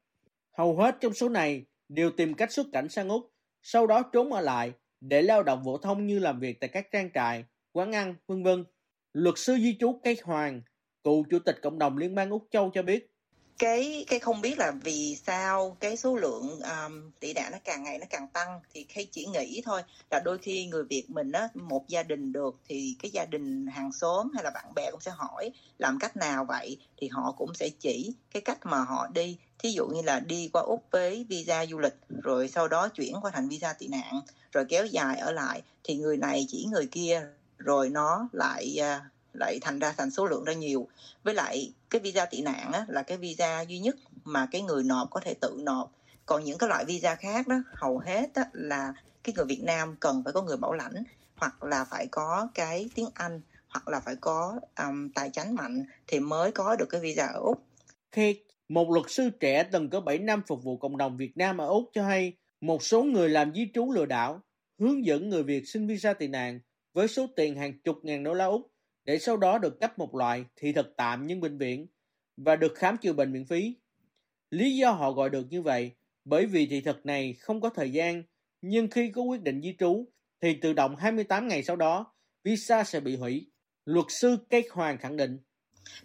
Hầu 0.58 0.78
hết 0.78 0.96
trong 1.02 1.14
số 1.14 1.30
này 1.30 1.66
đều 1.90 2.12
tìm 2.12 2.34
cách 2.34 2.52
xuất 2.52 2.68
cảnh 2.74 2.90
sang 2.90 3.10
Úc, 3.10 3.32
sau 3.62 3.88
đó 3.88 4.04
trốn 4.14 4.34
ở 4.34 4.42
lại 4.42 4.74
để 5.02 5.22
lao 5.22 5.44
động 5.44 5.62
phổ 5.66 5.78
thông 5.78 6.08
như 6.08 6.20
làm 6.20 6.40
việc 6.40 6.60
tại 6.60 6.70
các 6.74 6.88
trang 6.92 7.10
trại, 7.14 7.46
quán 7.74 7.92
ăn, 7.92 8.16
vân 8.28 8.44
vân. 8.44 8.64
Luật 9.14 9.36
sư 9.38 9.58
di 9.58 9.78
trú 9.80 10.00
Cây 10.04 10.18
Hoàng, 10.24 10.62
cựu 11.04 11.24
chủ 11.30 11.40
tịch 11.40 11.60
cộng 11.62 11.80
đồng 11.80 11.98
Liên 11.98 12.16
bang 12.16 12.30
Úc 12.30 12.48
Châu 12.52 12.72
cho 12.74 12.84
biết 12.84 13.12
cái 13.60 14.06
cái 14.08 14.20
không 14.20 14.42
biết 14.42 14.58
là 14.58 14.72
vì 14.72 15.18
sao 15.26 15.78
cái 15.80 15.98
số 15.98 16.16
lượng 16.16 16.60
um, 16.60 17.12
tỷ 17.20 17.34
đạn 17.34 17.52
nó 17.52 17.58
càng 17.64 17.84
ngày 17.84 17.98
nó 17.98 18.06
càng 18.10 18.28
tăng 18.28 18.60
thì 18.74 18.86
khi 18.90 19.06
chỉ 19.12 19.26
nghĩ 19.26 19.62
thôi. 19.66 19.82
Là 20.12 20.20
đôi 20.26 20.38
khi 20.38 20.66
người 20.66 20.84
Việt 20.84 21.10
mình 21.10 21.32
á 21.32 21.50
một 21.54 21.88
gia 21.88 22.04
đình 22.04 22.34
được 22.34 22.56
thì 22.68 22.96
cái 23.02 23.12
gia 23.12 23.26
đình 23.26 23.68
hàng 23.68 23.92
xóm 23.92 24.32
hay 24.34 24.44
là 24.44 24.50
bạn 24.50 24.74
bè 24.76 24.92
cũng 24.92 25.02
sẽ 25.02 25.12
hỏi 25.12 25.52
làm 25.78 26.00
cách 26.00 26.18
nào 26.18 26.46
vậy 26.46 26.78
thì 26.98 27.08
họ 27.08 27.34
cũng 27.38 27.54
sẽ 27.54 27.70
chỉ 27.70 28.14
cái 28.32 28.42
cách 28.42 28.66
mà 28.66 28.80
họ 28.80 29.08
đi. 29.08 29.38
Thí 29.60 29.72
dụ 29.72 29.88
như 29.88 30.02
là 30.02 30.20
đi 30.20 30.50
qua 30.54 30.62
úc 30.62 30.84
với 30.92 31.26
visa 31.30 31.66
du 31.66 31.80
lịch 31.80 31.96
rồi 32.24 32.48
sau 32.48 32.68
đó 32.68 32.88
chuyển 32.88 33.16
qua 33.22 33.32
thành 33.32 33.50
visa 33.50 33.74
tị 33.74 33.88
nạn 33.88 34.22
rồi 34.52 34.66
kéo 34.70 34.86
dài 34.86 35.18
ở 35.18 35.32
lại 35.32 35.62
thì 35.84 35.96
người 35.96 36.18
này 36.18 36.46
chỉ 36.50 36.68
người 36.72 36.88
kia 36.92 37.28
rồi 37.58 37.90
nó 37.90 38.30
lại 38.32 38.78
uh, 38.80 39.02
lại 39.34 39.60
thành 39.62 39.80
ra 39.80 39.94
thành 39.98 40.12
số 40.12 40.26
lượng 40.26 40.44
ra 40.44 40.54
nhiều. 40.54 40.88
Với 41.24 41.34
lại 41.34 41.72
cái 41.90 42.02
visa 42.02 42.26
tị 42.26 42.42
nạn 42.42 42.72
á, 42.74 42.86
là 42.88 43.04
cái 43.04 43.18
visa 43.18 43.62
duy 43.62 43.80
nhất 43.80 43.96
mà 44.24 44.48
cái 44.52 44.62
người 44.62 44.84
nộp 44.84 45.08
có 45.12 45.20
thể 45.20 45.34
tự 45.34 45.60
nộp 45.64 45.92
còn 46.26 46.44
những 46.44 46.58
cái 46.58 46.70
loại 46.70 46.86
visa 46.86 47.16
khác 47.16 47.48
đó 47.48 47.56
hầu 47.74 48.00
hết 48.00 48.30
á, 48.36 48.46
là 48.54 48.94
cái 49.24 49.34
người 49.38 49.46
Việt 49.46 49.64
Nam 49.64 49.96
cần 50.00 50.22
phải 50.24 50.34
có 50.34 50.42
người 50.42 50.58
bảo 50.58 50.74
lãnh 50.74 51.04
hoặc 51.36 51.64
là 51.64 51.86
phải 51.86 52.08
có 52.12 52.48
cái 52.54 52.90
tiếng 52.96 53.10
Anh 53.14 53.42
hoặc 53.70 53.88
là 53.88 54.00
phải 54.00 54.16
có 54.22 54.60
um, 54.80 55.10
tài 55.10 55.30
chính 55.30 55.56
mạnh 55.56 55.86
thì 56.08 56.20
mới 56.20 56.52
có 56.52 56.76
được 56.76 56.86
cái 56.90 57.02
visa 57.02 57.28
ở 57.28 57.40
Úc. 57.40 57.64
khi 58.12 58.42
một 58.70 58.90
luật 58.90 59.06
sư 59.10 59.30
trẻ 59.30 59.64
từng 59.72 59.90
có 59.90 60.02
7 60.02 60.18
năm 60.18 60.42
phục 60.48 60.64
vụ 60.64 60.78
cộng 60.78 60.98
đồng 60.98 61.18
Việt 61.18 61.38
Nam 61.38 61.58
ở 61.58 61.68
Úc 61.68 61.90
cho 61.94 62.04
hay 62.04 62.34
một 62.62 62.84
số 62.84 63.04
người 63.04 63.30
làm 63.30 63.54
di 63.54 63.72
trú 63.74 63.92
lừa 63.92 64.06
đảo 64.06 64.42
hướng 64.80 65.06
dẫn 65.06 65.30
người 65.30 65.44
Việt 65.44 65.64
xin 65.68 65.88
visa 65.88 66.14
tị 66.14 66.28
nạn 66.28 66.60
với 66.94 67.08
số 67.08 67.28
tiền 67.36 67.56
hàng 67.56 67.80
chục 67.84 68.00
ngàn 68.04 68.24
đô 68.24 68.34
la 68.34 68.46
Úc 68.46 68.72
để 69.08 69.20
sau 69.20 69.38
đó 69.38 69.58
được 69.58 69.80
cấp 69.80 70.00
một 70.00 70.16
loại 70.16 70.46
thị 70.56 70.74
thực 70.74 70.94
tạm 70.98 71.28
nhưng 71.28 71.42
bệnh 71.42 71.58
viện 71.58 71.88
và 72.38 72.56
được 72.56 72.74
khám 72.76 72.98
chữa 72.98 73.14
bệnh 73.14 73.34
miễn 73.34 73.46
phí. 73.46 73.76
Lý 74.52 74.76
do 74.78 74.92
họ 74.92 75.12
gọi 75.12 75.30
được 75.30 75.48
như 75.50 75.62
vậy 75.62 75.92
bởi 76.26 76.46
vì 76.46 76.68
thị 76.68 76.82
thực 76.82 77.06
này 77.06 77.34
không 77.34 77.62
có 77.62 77.70
thời 77.70 77.92
gian, 77.92 78.24
nhưng 78.62 78.88
khi 78.88 79.12
có 79.16 79.22
quyết 79.22 79.42
định 79.42 79.62
di 79.62 79.76
trú 79.80 80.06
thì 80.42 80.58
tự 80.62 80.74
động 80.74 80.96
28 80.96 81.48
ngày 81.48 81.64
sau 81.64 81.76
đó 81.76 82.14
visa 82.44 82.84
sẽ 82.84 83.00
bị 83.00 83.16
hủy. 83.16 83.52
Luật 83.86 84.06
sư 84.10 84.38
Kate 84.50 84.68
Hoàng 84.72 84.98
khẳng 84.98 85.18
định. 85.18 85.40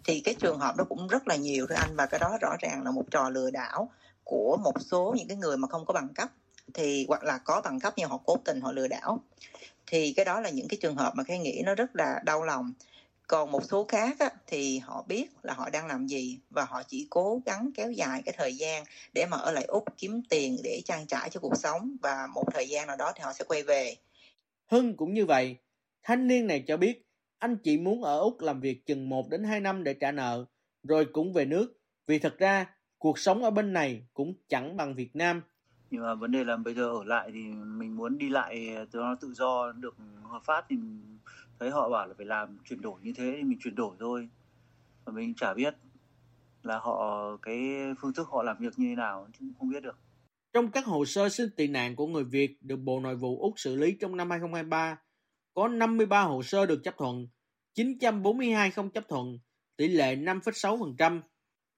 Thì 0.05 0.21
cái 0.23 0.35
trường 0.39 0.59
hợp 0.59 0.75
đó 0.77 0.85
cũng 0.89 1.07
rất 1.07 1.27
là 1.27 1.35
nhiều 1.35 1.65
thưa 1.69 1.75
anh 1.75 1.95
và 1.95 2.05
cái 2.05 2.19
đó 2.19 2.37
rõ 2.41 2.55
ràng 2.59 2.83
là 2.83 2.91
một 2.91 3.05
trò 3.11 3.29
lừa 3.29 3.51
đảo 3.51 3.91
của 4.23 4.57
một 4.63 4.73
số 4.91 5.13
những 5.17 5.27
cái 5.27 5.37
người 5.37 5.57
mà 5.57 5.67
không 5.67 5.85
có 5.85 5.93
bằng 5.93 6.13
cấp 6.15 6.29
thì 6.73 7.05
hoặc 7.07 7.23
là 7.23 7.37
có 7.37 7.61
bằng 7.61 7.79
cấp 7.79 7.93
nhưng 7.97 8.09
họ 8.09 8.19
cố 8.25 8.37
tình 8.45 8.61
họ 8.61 8.71
lừa 8.71 8.87
đảo 8.87 9.23
thì 9.87 10.13
cái 10.15 10.25
đó 10.25 10.41
là 10.41 10.49
những 10.49 10.67
cái 10.67 10.77
trường 10.81 10.95
hợp 10.95 11.13
mà 11.15 11.23
cái 11.23 11.39
nghĩ 11.39 11.61
nó 11.65 11.75
rất 11.75 11.95
là 11.95 12.21
đau 12.25 12.43
lòng 12.43 12.73
còn 13.27 13.51
một 13.51 13.63
số 13.63 13.85
khác 13.85 14.19
á, 14.19 14.29
thì 14.47 14.79
họ 14.79 15.05
biết 15.07 15.29
là 15.43 15.53
họ 15.53 15.69
đang 15.69 15.87
làm 15.87 16.07
gì 16.07 16.39
và 16.49 16.65
họ 16.65 16.83
chỉ 16.87 17.07
cố 17.09 17.41
gắng 17.45 17.69
kéo 17.75 17.91
dài 17.91 18.21
cái 18.25 18.35
thời 18.37 18.53
gian 18.53 18.83
để 19.13 19.25
mà 19.25 19.37
ở 19.37 19.51
lại 19.51 19.63
úc 19.63 19.83
kiếm 19.97 20.21
tiền 20.29 20.57
để 20.63 20.81
trang 20.85 21.07
trải 21.07 21.29
cho 21.29 21.39
cuộc 21.39 21.57
sống 21.57 21.97
và 22.01 22.27
một 22.33 22.43
thời 22.53 22.69
gian 22.69 22.87
nào 22.87 22.97
đó 22.97 23.11
thì 23.15 23.21
họ 23.23 23.33
sẽ 23.33 23.45
quay 23.47 23.63
về. 23.63 23.95
Hưng 24.65 24.97
cũng 24.97 25.13
như 25.13 25.25
vậy 25.25 25.57
thanh 26.03 26.27
niên 26.27 26.47
này 26.47 26.63
cho 26.67 26.77
biết 26.77 27.05
anh 27.39 27.57
chỉ 27.57 27.77
muốn 27.77 28.03
ở 28.03 28.19
úc 28.19 28.41
làm 28.41 28.59
việc 28.59 28.85
chừng 28.85 29.09
1 29.09 29.29
đến 29.29 29.43
2 29.43 29.59
năm 29.59 29.83
để 29.83 29.93
trả 29.93 30.11
nợ 30.11 30.45
rồi 30.83 31.07
cũng 31.13 31.33
về 31.33 31.45
nước. 31.45 31.79
Vì 32.07 32.19
thật 32.19 32.35
ra 32.37 32.65
cuộc 32.97 33.19
sống 33.19 33.43
ở 33.43 33.51
bên 33.51 33.73
này 33.73 34.07
cũng 34.13 34.33
chẳng 34.49 34.77
bằng 34.77 34.95
Việt 34.95 35.15
Nam. 35.15 35.41
Nhưng 35.91 36.01
mà 36.01 36.15
vấn 36.15 36.31
đề 36.31 36.43
là 36.43 36.57
bây 36.57 36.73
giờ 36.73 36.83
ở 36.83 37.03
lại 37.03 37.29
thì 37.33 37.39
mình 37.65 37.95
muốn 37.95 38.17
đi 38.17 38.29
lại 38.29 38.75
cho 38.93 38.99
nó 38.99 39.15
tự 39.21 39.33
do 39.33 39.71
được 39.71 39.95
hợp 40.23 40.41
pháp 40.45 40.65
thì 40.69 40.75
thấy 41.63 41.71
họ 41.71 41.89
bảo 41.89 42.07
là 42.07 42.13
phải 42.17 42.25
làm 42.25 42.57
chuyển 42.69 42.81
đổi 42.81 43.01
như 43.01 43.13
thế 43.15 43.33
thì 43.37 43.43
mình 43.43 43.59
chuyển 43.63 43.75
đổi 43.75 43.95
thôi 43.99 44.29
và 45.05 45.13
mình 45.13 45.33
chả 45.33 45.53
biết 45.53 45.75
là 46.63 46.79
họ 46.79 47.37
cái 47.41 47.59
phương 48.01 48.13
thức 48.13 48.27
họ 48.31 48.43
làm 48.43 48.57
việc 48.59 48.79
như 48.79 48.89
thế 48.89 48.95
nào 48.95 49.27
chứ 49.39 49.45
không 49.59 49.69
biết 49.69 49.83
được 49.83 49.97
trong 50.53 50.71
các 50.71 50.85
hồ 50.85 51.05
sơ 51.05 51.29
xin 51.29 51.49
tị 51.49 51.67
nạn 51.67 51.95
của 51.95 52.07
người 52.07 52.23
Việt 52.23 52.57
được 52.61 52.75
Bộ 52.75 52.99
Nội 52.99 53.15
vụ 53.15 53.41
Úc 53.41 53.53
xử 53.57 53.75
lý 53.75 53.91
trong 53.99 54.17
năm 54.17 54.29
2023, 54.29 54.97
có 55.53 55.67
53 55.67 56.21
hồ 56.21 56.43
sơ 56.43 56.65
được 56.65 56.83
chấp 56.83 56.97
thuận, 56.97 57.27
942 57.73 58.71
không 58.71 58.89
chấp 58.89 59.07
thuận, 59.09 59.39
tỷ 59.77 59.87
lệ 59.87 60.15
5,6%. 60.15 61.21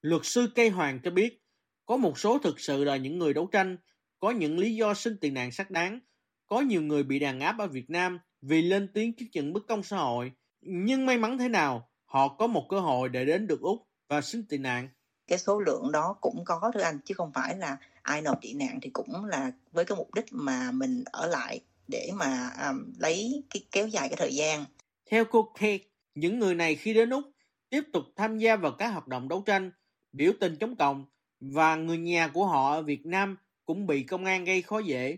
Luật 0.02 0.22
sư 0.24 0.52
Cây 0.54 0.68
Hoàng 0.68 1.00
cho 1.04 1.10
biết, 1.10 1.42
có 1.86 1.96
một 1.96 2.18
số 2.18 2.38
thực 2.38 2.60
sự 2.60 2.84
là 2.84 2.96
những 2.96 3.18
người 3.18 3.34
đấu 3.34 3.46
tranh, 3.46 3.76
có 4.18 4.30
những 4.30 4.58
lý 4.58 4.74
do 4.74 4.94
xin 4.94 5.18
tị 5.20 5.30
nạn 5.30 5.52
xác 5.52 5.70
đáng, 5.70 6.00
có 6.46 6.60
nhiều 6.60 6.82
người 6.82 7.02
bị 7.02 7.18
đàn 7.18 7.40
áp 7.40 7.58
ở 7.58 7.66
Việt 7.66 7.90
Nam 7.90 8.18
vì 8.42 8.62
lên 8.62 8.88
tiếng 8.94 9.12
trước 9.12 9.26
những 9.32 9.52
bất 9.52 9.66
công 9.68 9.82
xã 9.82 9.96
hội. 9.96 10.32
Nhưng 10.60 11.06
may 11.06 11.18
mắn 11.18 11.38
thế 11.38 11.48
nào, 11.48 11.88
họ 12.04 12.28
có 12.28 12.46
một 12.46 12.66
cơ 12.68 12.80
hội 12.80 13.08
để 13.08 13.24
đến 13.24 13.46
được 13.46 13.60
Úc 13.60 13.78
và 14.08 14.20
xin 14.20 14.46
tị 14.46 14.58
nạn. 14.58 14.88
Cái 15.26 15.38
số 15.38 15.60
lượng 15.60 15.92
đó 15.92 16.16
cũng 16.20 16.44
có 16.44 16.70
thưa 16.74 16.80
anh, 16.80 16.98
chứ 17.04 17.14
không 17.14 17.32
phải 17.32 17.56
là 17.56 17.76
ai 18.02 18.22
nộp 18.22 18.42
tị 18.42 18.52
nạn 18.52 18.78
thì 18.82 18.90
cũng 18.90 19.24
là 19.24 19.52
với 19.72 19.84
cái 19.84 19.96
mục 19.96 20.14
đích 20.14 20.26
mà 20.30 20.70
mình 20.72 21.04
ở 21.12 21.26
lại 21.26 21.60
để 21.88 22.10
mà 22.14 22.50
um, 22.68 22.92
lấy 22.98 23.44
cái 23.50 23.62
kéo 23.72 23.88
dài 23.88 24.08
cái 24.08 24.16
thời 24.16 24.34
gian. 24.34 24.64
Theo 25.10 25.24
cô 25.24 25.42
Kate, 25.42 25.78
những 26.14 26.38
người 26.38 26.54
này 26.54 26.74
khi 26.74 26.94
đến 26.94 27.10
Úc 27.10 27.24
tiếp 27.70 27.82
tục 27.92 28.04
tham 28.16 28.38
gia 28.38 28.56
vào 28.56 28.72
các 28.72 28.88
hoạt 28.88 29.08
động 29.08 29.28
đấu 29.28 29.42
tranh, 29.46 29.70
biểu 30.12 30.32
tình 30.40 30.56
chống 30.56 30.76
cộng 30.76 31.04
và 31.40 31.76
người 31.76 31.98
nhà 31.98 32.28
của 32.28 32.46
họ 32.46 32.72
ở 32.74 32.82
Việt 32.82 33.06
Nam 33.06 33.36
cũng 33.64 33.86
bị 33.86 34.02
công 34.02 34.24
an 34.24 34.44
gây 34.44 34.62
khó 34.62 34.78
dễ 34.78 35.16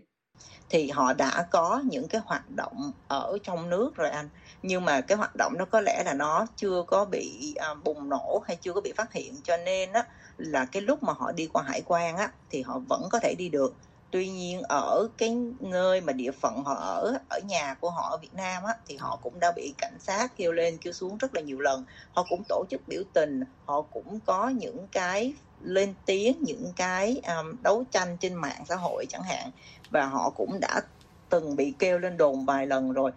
thì 0.69 0.89
họ 0.89 1.13
đã 1.13 1.47
có 1.51 1.81
những 1.85 2.07
cái 2.07 2.21
hoạt 2.25 2.49
động 2.49 2.91
ở 3.07 3.37
trong 3.43 3.69
nước 3.69 3.95
rồi 3.95 4.09
anh. 4.09 4.29
Nhưng 4.61 4.85
mà 4.85 5.01
cái 5.01 5.17
hoạt 5.17 5.35
động 5.35 5.57
đó 5.57 5.65
có 5.71 5.81
lẽ 5.81 6.03
là 6.05 6.13
nó 6.13 6.45
chưa 6.55 6.83
có 6.87 7.05
bị 7.05 7.53
à, 7.59 7.73
bùng 7.83 8.09
nổ 8.09 8.43
hay 8.47 8.57
chưa 8.61 8.73
có 8.73 8.81
bị 8.81 8.93
phát 8.97 9.13
hiện. 9.13 9.41
Cho 9.43 9.57
nên 9.57 9.93
á 9.93 10.03
là 10.37 10.65
cái 10.65 10.81
lúc 10.81 11.03
mà 11.03 11.13
họ 11.13 11.31
đi 11.31 11.47
qua 11.47 11.63
hải 11.63 11.81
quan 11.85 12.17
á 12.17 12.31
thì 12.49 12.61
họ 12.61 12.79
vẫn 12.89 13.01
có 13.11 13.19
thể 13.19 13.35
đi 13.37 13.49
được 13.49 13.77
tuy 14.11 14.29
nhiên 14.29 14.61
ở 14.61 15.09
cái 15.17 15.37
nơi 15.59 16.01
mà 16.01 16.13
địa 16.13 16.31
phận 16.31 16.63
họ 16.63 16.73
ở 16.73 17.19
ở 17.29 17.39
nhà 17.47 17.75
của 17.79 17.89
họ 17.89 18.09
ở 18.11 18.17
Việt 18.17 18.33
Nam 18.33 18.63
á 18.63 18.73
thì 18.87 18.97
họ 18.97 19.19
cũng 19.23 19.39
đã 19.39 19.51
bị 19.55 19.73
cảnh 19.77 19.97
sát 19.99 20.37
kêu 20.37 20.51
lên 20.51 20.77
kêu 20.77 20.93
xuống 20.93 21.17
rất 21.17 21.35
là 21.35 21.41
nhiều 21.41 21.59
lần 21.59 21.85
họ 22.13 22.25
cũng 22.29 22.43
tổ 22.49 22.65
chức 22.69 22.81
biểu 22.87 23.03
tình 23.13 23.43
họ 23.65 23.81
cũng 23.81 24.19
có 24.25 24.49
những 24.49 24.87
cái 24.91 25.33
lên 25.61 25.93
tiếng 26.05 26.37
những 26.41 26.73
cái 26.75 27.21
um, 27.27 27.55
đấu 27.63 27.83
tranh 27.91 28.17
trên 28.19 28.33
mạng 28.33 28.63
xã 28.69 28.75
hội 28.75 29.05
chẳng 29.09 29.23
hạn 29.23 29.51
và 29.89 30.05
họ 30.05 30.29
cũng 30.29 30.59
đã 30.59 30.81
từng 31.29 31.55
bị 31.55 31.73
kêu 31.79 31.99
lên 31.99 32.17
đồn 32.17 32.45
vài 32.45 32.67
lần 32.67 32.91
rồi 32.91 33.11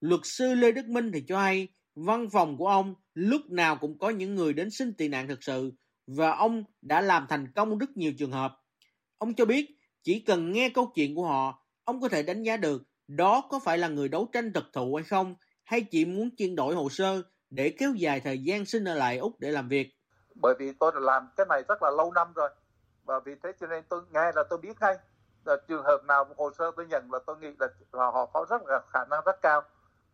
luật 0.00 0.20
sư 0.24 0.54
Lê 0.54 0.72
Đức 0.72 0.86
Minh 0.86 1.10
thì 1.12 1.24
cho 1.28 1.38
hay 1.38 1.68
văn 1.94 2.28
phòng 2.32 2.56
của 2.58 2.66
ông 2.66 2.94
lúc 3.14 3.40
nào 3.50 3.76
cũng 3.76 3.98
có 3.98 4.10
những 4.10 4.34
người 4.34 4.52
đến 4.52 4.70
xin 4.70 4.94
tị 4.94 5.08
nạn 5.08 5.28
thực 5.28 5.44
sự 5.44 5.72
và 6.06 6.30
ông 6.30 6.64
đã 6.82 7.00
làm 7.00 7.26
thành 7.28 7.52
công 7.52 7.78
rất 7.78 7.96
nhiều 7.96 8.12
trường 8.18 8.32
hợp. 8.32 8.54
Ông 9.18 9.34
cho 9.34 9.44
biết 9.44 9.77
chỉ 10.02 10.20
cần 10.20 10.52
nghe 10.52 10.70
câu 10.74 10.92
chuyện 10.94 11.14
của 11.14 11.26
họ, 11.26 11.64
ông 11.84 12.00
có 12.00 12.08
thể 12.08 12.22
đánh 12.22 12.42
giá 12.42 12.56
được 12.56 12.82
đó 13.08 13.42
có 13.50 13.58
phải 13.64 13.78
là 13.78 13.88
người 13.88 14.08
đấu 14.08 14.28
tranh 14.32 14.52
thực 14.52 14.64
thụ 14.72 14.94
hay 14.94 15.04
không, 15.04 15.34
hay 15.64 15.82
chỉ 15.90 16.04
muốn 16.04 16.30
chuyển 16.36 16.56
đổi 16.56 16.74
hồ 16.74 16.88
sơ 16.88 17.22
để 17.50 17.74
kéo 17.78 17.92
dài 17.94 18.20
thời 18.20 18.38
gian 18.38 18.64
xin 18.64 18.84
ở 18.84 18.94
lại 18.94 19.18
Úc 19.18 19.32
để 19.40 19.50
làm 19.50 19.68
việc. 19.68 19.94
Bởi 20.34 20.54
vì 20.58 20.72
tôi 20.72 20.92
đã 20.94 21.00
làm 21.00 21.28
cái 21.36 21.46
này 21.48 21.62
rất 21.68 21.82
là 21.82 21.90
lâu 21.90 22.12
năm 22.12 22.32
rồi, 22.34 22.50
và 23.04 23.20
vì 23.20 23.34
thế 23.42 23.52
cho 23.60 23.66
nên 23.66 23.84
tôi 23.88 24.02
nghe 24.10 24.32
là 24.34 24.44
tôi 24.50 24.58
biết 24.58 24.80
ngay 24.80 24.98
là 25.44 25.56
trường 25.68 25.84
hợp 25.84 26.04
nào 26.04 26.26
hồ 26.36 26.50
sơ 26.58 26.70
tôi 26.76 26.86
nhận 26.86 27.12
là 27.12 27.18
tôi 27.26 27.36
nghĩ 27.40 27.48
là, 27.58 27.66
là 27.92 28.10
họ 28.10 28.26
có 28.26 28.46
rất 28.50 28.62
là 28.66 28.80
khả 28.92 29.04
năng 29.10 29.20
rất 29.26 29.42
cao. 29.42 29.62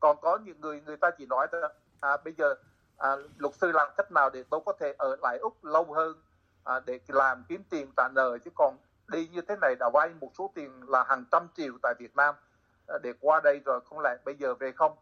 Còn 0.01 0.17
có 0.21 0.39
những 0.45 0.61
người 0.61 0.81
người 0.81 0.97
ta 0.97 1.11
chỉ 1.19 1.27
nói 1.27 1.47
là 1.53 1.69
à, 2.01 2.17
bây 2.25 2.35
giờ 2.39 2.55
à, 2.97 3.17
luật 3.37 3.55
sư 3.55 3.73
làm 3.73 3.89
cách 3.97 4.13
nào 4.13 4.31
để 4.31 4.45
tôi 4.51 4.61
có 4.67 4.73
thể 4.81 4.95
ở 4.99 5.17
lại 5.23 5.39
úc 5.39 5.65
lâu 5.65 5.93
hơn 5.93 6.23
à, 6.65 6.81
để 6.87 7.01
làm 7.09 7.45
kiếm 7.49 7.63
tiền 7.71 7.91
trả 7.97 8.09
nợ 8.15 8.39
chứ 8.45 8.51
còn 8.55 8.77
đi 9.09 9.29
như 9.33 9.41
thế 9.49 9.55
này 9.61 9.75
đã 9.81 9.91
vay 9.95 10.11
một 10.21 10.31
số 10.39 10.53
tiền 10.55 10.71
là 10.89 11.05
hàng 11.09 11.25
trăm 11.33 11.49
triệu 11.57 11.73
tại 11.83 11.95
Việt 11.99 12.17
Nam 12.17 12.35
à, 12.87 12.95
để 13.03 13.13
qua 13.21 13.41
đây 13.45 13.61
rồi 13.65 13.81
không 13.85 14.01
lẽ 14.01 14.11
bây 14.25 14.35
giờ 14.39 14.55
về 14.55 14.73
không 14.73 14.93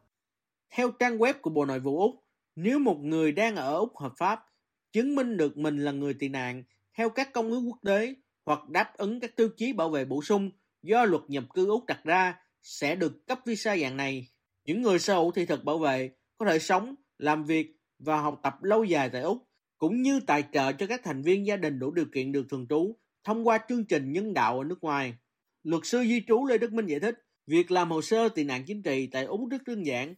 theo 0.71 0.91
trang 0.91 1.19
web 1.19 1.35
của 1.43 1.51
Bộ 1.51 1.65
Nội 1.65 1.81
vụ 1.81 2.01
Úc 2.01 2.15
nếu 2.57 2.79
một 2.79 2.99
người 2.99 3.33
đang 3.33 3.57
ở 3.57 3.79
Úc 3.79 3.97
hợp 3.97 4.13
pháp 4.19 4.47
chứng 4.93 5.15
minh 5.15 5.37
được 5.37 5.57
mình 5.57 5.85
là 5.85 5.93
người 5.93 6.15
tị 6.15 6.29
nạn 6.29 6.63
theo 6.97 7.11
các 7.11 7.33
công 7.33 7.51
ước 7.51 7.61
quốc 7.69 7.79
tế 7.85 8.15
hoặc 8.47 8.69
đáp 8.69 8.93
ứng 8.97 9.21
các 9.21 9.37
tiêu 9.37 9.49
chí 9.57 9.73
bảo 9.73 9.91
vệ 9.91 10.05
bổ 10.05 10.23
sung 10.23 10.51
do 10.83 11.05
luật 11.05 11.23
nhập 11.29 11.45
cư 11.55 11.67
Úc 11.67 11.87
đặt 11.87 12.01
ra 12.05 12.39
sẽ 12.63 12.95
được 12.95 13.27
cấp 13.27 13.39
visa 13.47 13.77
dạng 13.77 13.97
này. 13.97 14.29
Những 14.65 14.83
người 14.83 14.99
sở 14.99 15.15
hữu 15.15 15.31
thị 15.31 15.47
thực 15.47 15.65
bảo 15.65 15.79
vệ 15.79 16.11
có 16.39 16.47
thể 16.47 16.59
sống, 16.59 16.95
làm 17.19 17.45
việc 17.45 17.77
và 17.99 18.21
học 18.21 18.41
tập 18.43 18.63
lâu 18.63 18.85
dài 18.85 19.11
tại 19.13 19.23
Úc, 19.23 19.39
cũng 19.79 20.03
như 20.03 20.21
tài 20.27 20.45
trợ 20.53 20.73
cho 20.73 20.87
các 20.87 21.01
thành 21.05 21.23
viên 21.23 21.47
gia 21.47 21.57
đình 21.57 21.79
đủ 21.79 21.91
điều 21.91 22.07
kiện 22.15 22.33
được 22.33 22.47
thường 22.51 22.67
trú 22.69 22.97
thông 23.25 23.49
qua 23.49 23.59
chương 23.69 23.85
trình 23.87 24.13
nhân 24.13 24.35
đạo 24.35 24.59
ở 24.59 24.65
nước 24.65 24.83
ngoài. 24.83 25.15
Luật 25.63 25.83
sư 25.85 26.05
di 26.05 26.23
trú 26.29 26.47
Lê 26.47 26.59
Đức 26.59 26.73
Minh 26.73 26.87
giải 26.87 27.01
thích, 27.01 27.15
việc 27.47 27.71
làm 27.71 27.91
hồ 27.91 28.03
sơ 28.03 28.29
tị 28.29 28.45
nạn 28.45 28.65
chính 28.67 28.83
trị 28.83 29.09
tại 29.13 29.25
Úc 29.25 29.41
rất 29.51 29.63
đơn 29.67 29.87
giản, 29.87 30.15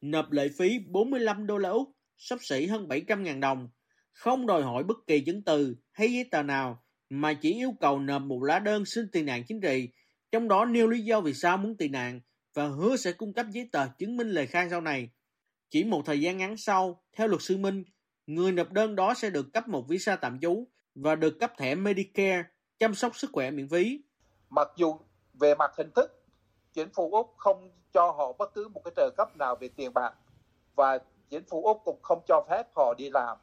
nộp 0.00 0.32
lệ 0.32 0.48
phí 0.58 0.78
45 0.78 1.46
đô 1.46 1.58
la 1.58 1.68
Úc, 1.68 1.88
sắp 2.16 2.38
xỉ 2.42 2.66
hơn 2.66 2.88
700 2.88 3.22
ngàn 3.22 3.40
đồng, 3.40 3.68
không 4.12 4.46
đòi 4.46 4.62
hỏi 4.62 4.84
bất 4.84 4.96
kỳ 5.06 5.20
chứng 5.20 5.42
từ 5.44 5.76
hay 5.92 6.12
giấy 6.12 6.24
tờ 6.30 6.42
nào, 6.42 6.84
mà 7.10 7.34
chỉ 7.34 7.54
yêu 7.54 7.74
cầu 7.80 7.98
nộp 7.98 8.22
một 8.22 8.42
lá 8.42 8.58
đơn 8.58 8.84
xin 8.84 9.10
tị 9.12 9.22
nạn 9.22 9.42
chính 9.48 9.60
trị, 9.60 9.88
trong 10.32 10.48
đó 10.48 10.64
nêu 10.64 10.88
lý 10.88 11.00
do 11.00 11.20
vì 11.20 11.34
sao 11.34 11.56
muốn 11.56 11.76
tị 11.76 11.88
nạn 11.88 12.20
và 12.54 12.66
hứa 12.66 12.96
sẽ 12.96 13.12
cung 13.12 13.34
cấp 13.34 13.46
giấy 13.50 13.68
tờ 13.72 13.88
chứng 13.98 14.16
minh 14.16 14.28
lời 14.28 14.46
khai 14.46 14.70
sau 14.70 14.80
này. 14.80 15.10
Chỉ 15.70 15.84
một 15.84 16.02
thời 16.06 16.20
gian 16.20 16.36
ngắn 16.36 16.56
sau, 16.56 17.02
theo 17.16 17.28
luật 17.28 17.42
sư 17.42 17.56
Minh, 17.56 17.84
người 18.26 18.52
nộp 18.52 18.72
đơn 18.72 18.96
đó 18.96 19.14
sẽ 19.14 19.30
được 19.30 19.52
cấp 19.52 19.68
một 19.68 19.88
visa 19.88 20.16
tạm 20.16 20.40
trú 20.40 20.68
và 21.02 21.14
được 21.14 21.36
cấp 21.40 21.52
thẻ 21.58 21.74
Medicare 21.74 22.44
chăm 22.78 22.94
sóc 22.94 23.16
sức 23.16 23.30
khỏe 23.32 23.50
miễn 23.50 23.68
phí. 23.68 24.02
Mặc 24.50 24.68
dù 24.76 24.96
về 25.34 25.54
mặt 25.54 25.72
hình 25.76 25.90
thức, 25.90 26.22
chính 26.72 26.88
phủ 26.94 27.10
Úc 27.12 27.34
không 27.36 27.70
cho 27.92 28.10
họ 28.10 28.32
bất 28.32 28.54
cứ 28.54 28.68
một 28.68 28.80
cái 28.84 28.92
trợ 28.96 29.10
cấp 29.16 29.36
nào 29.36 29.56
về 29.56 29.68
tiền 29.68 29.94
bạc 29.94 30.14
và 30.74 30.98
chính 31.30 31.44
phủ 31.44 31.64
Úc 31.64 31.82
cũng 31.84 31.98
không 32.02 32.22
cho 32.26 32.46
phép 32.50 32.62
họ 32.76 32.94
đi 32.98 33.10
làm. 33.10 33.38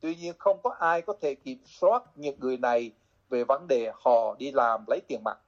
Tuy 0.00 0.14
nhiên 0.14 0.34
không 0.38 0.60
có 0.62 0.70
ai 0.78 1.02
có 1.02 1.14
thể 1.20 1.34
kiểm 1.34 1.58
soát 1.66 2.02
những 2.14 2.40
người 2.40 2.56
này 2.56 2.92
về 3.28 3.44
vấn 3.44 3.66
đề 3.68 3.92
họ 3.94 4.34
đi 4.38 4.52
làm 4.52 4.84
lấy 4.88 5.00
tiền 5.08 5.20
mặt. 5.24 5.38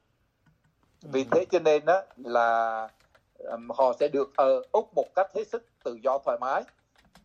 Vì 1.02 1.24
thế 1.24 1.44
cho 1.50 1.58
nên 1.58 1.84
đó 1.84 2.02
là 2.16 2.88
họ 3.68 3.92
sẽ 4.00 4.08
được 4.08 4.36
ở 4.36 4.62
Úc 4.72 4.90
một 4.94 5.06
cách 5.14 5.26
hết 5.34 5.48
sức 5.48 5.66
tự 5.84 5.98
do 6.02 6.18
thoải 6.24 6.38
mái 6.40 6.62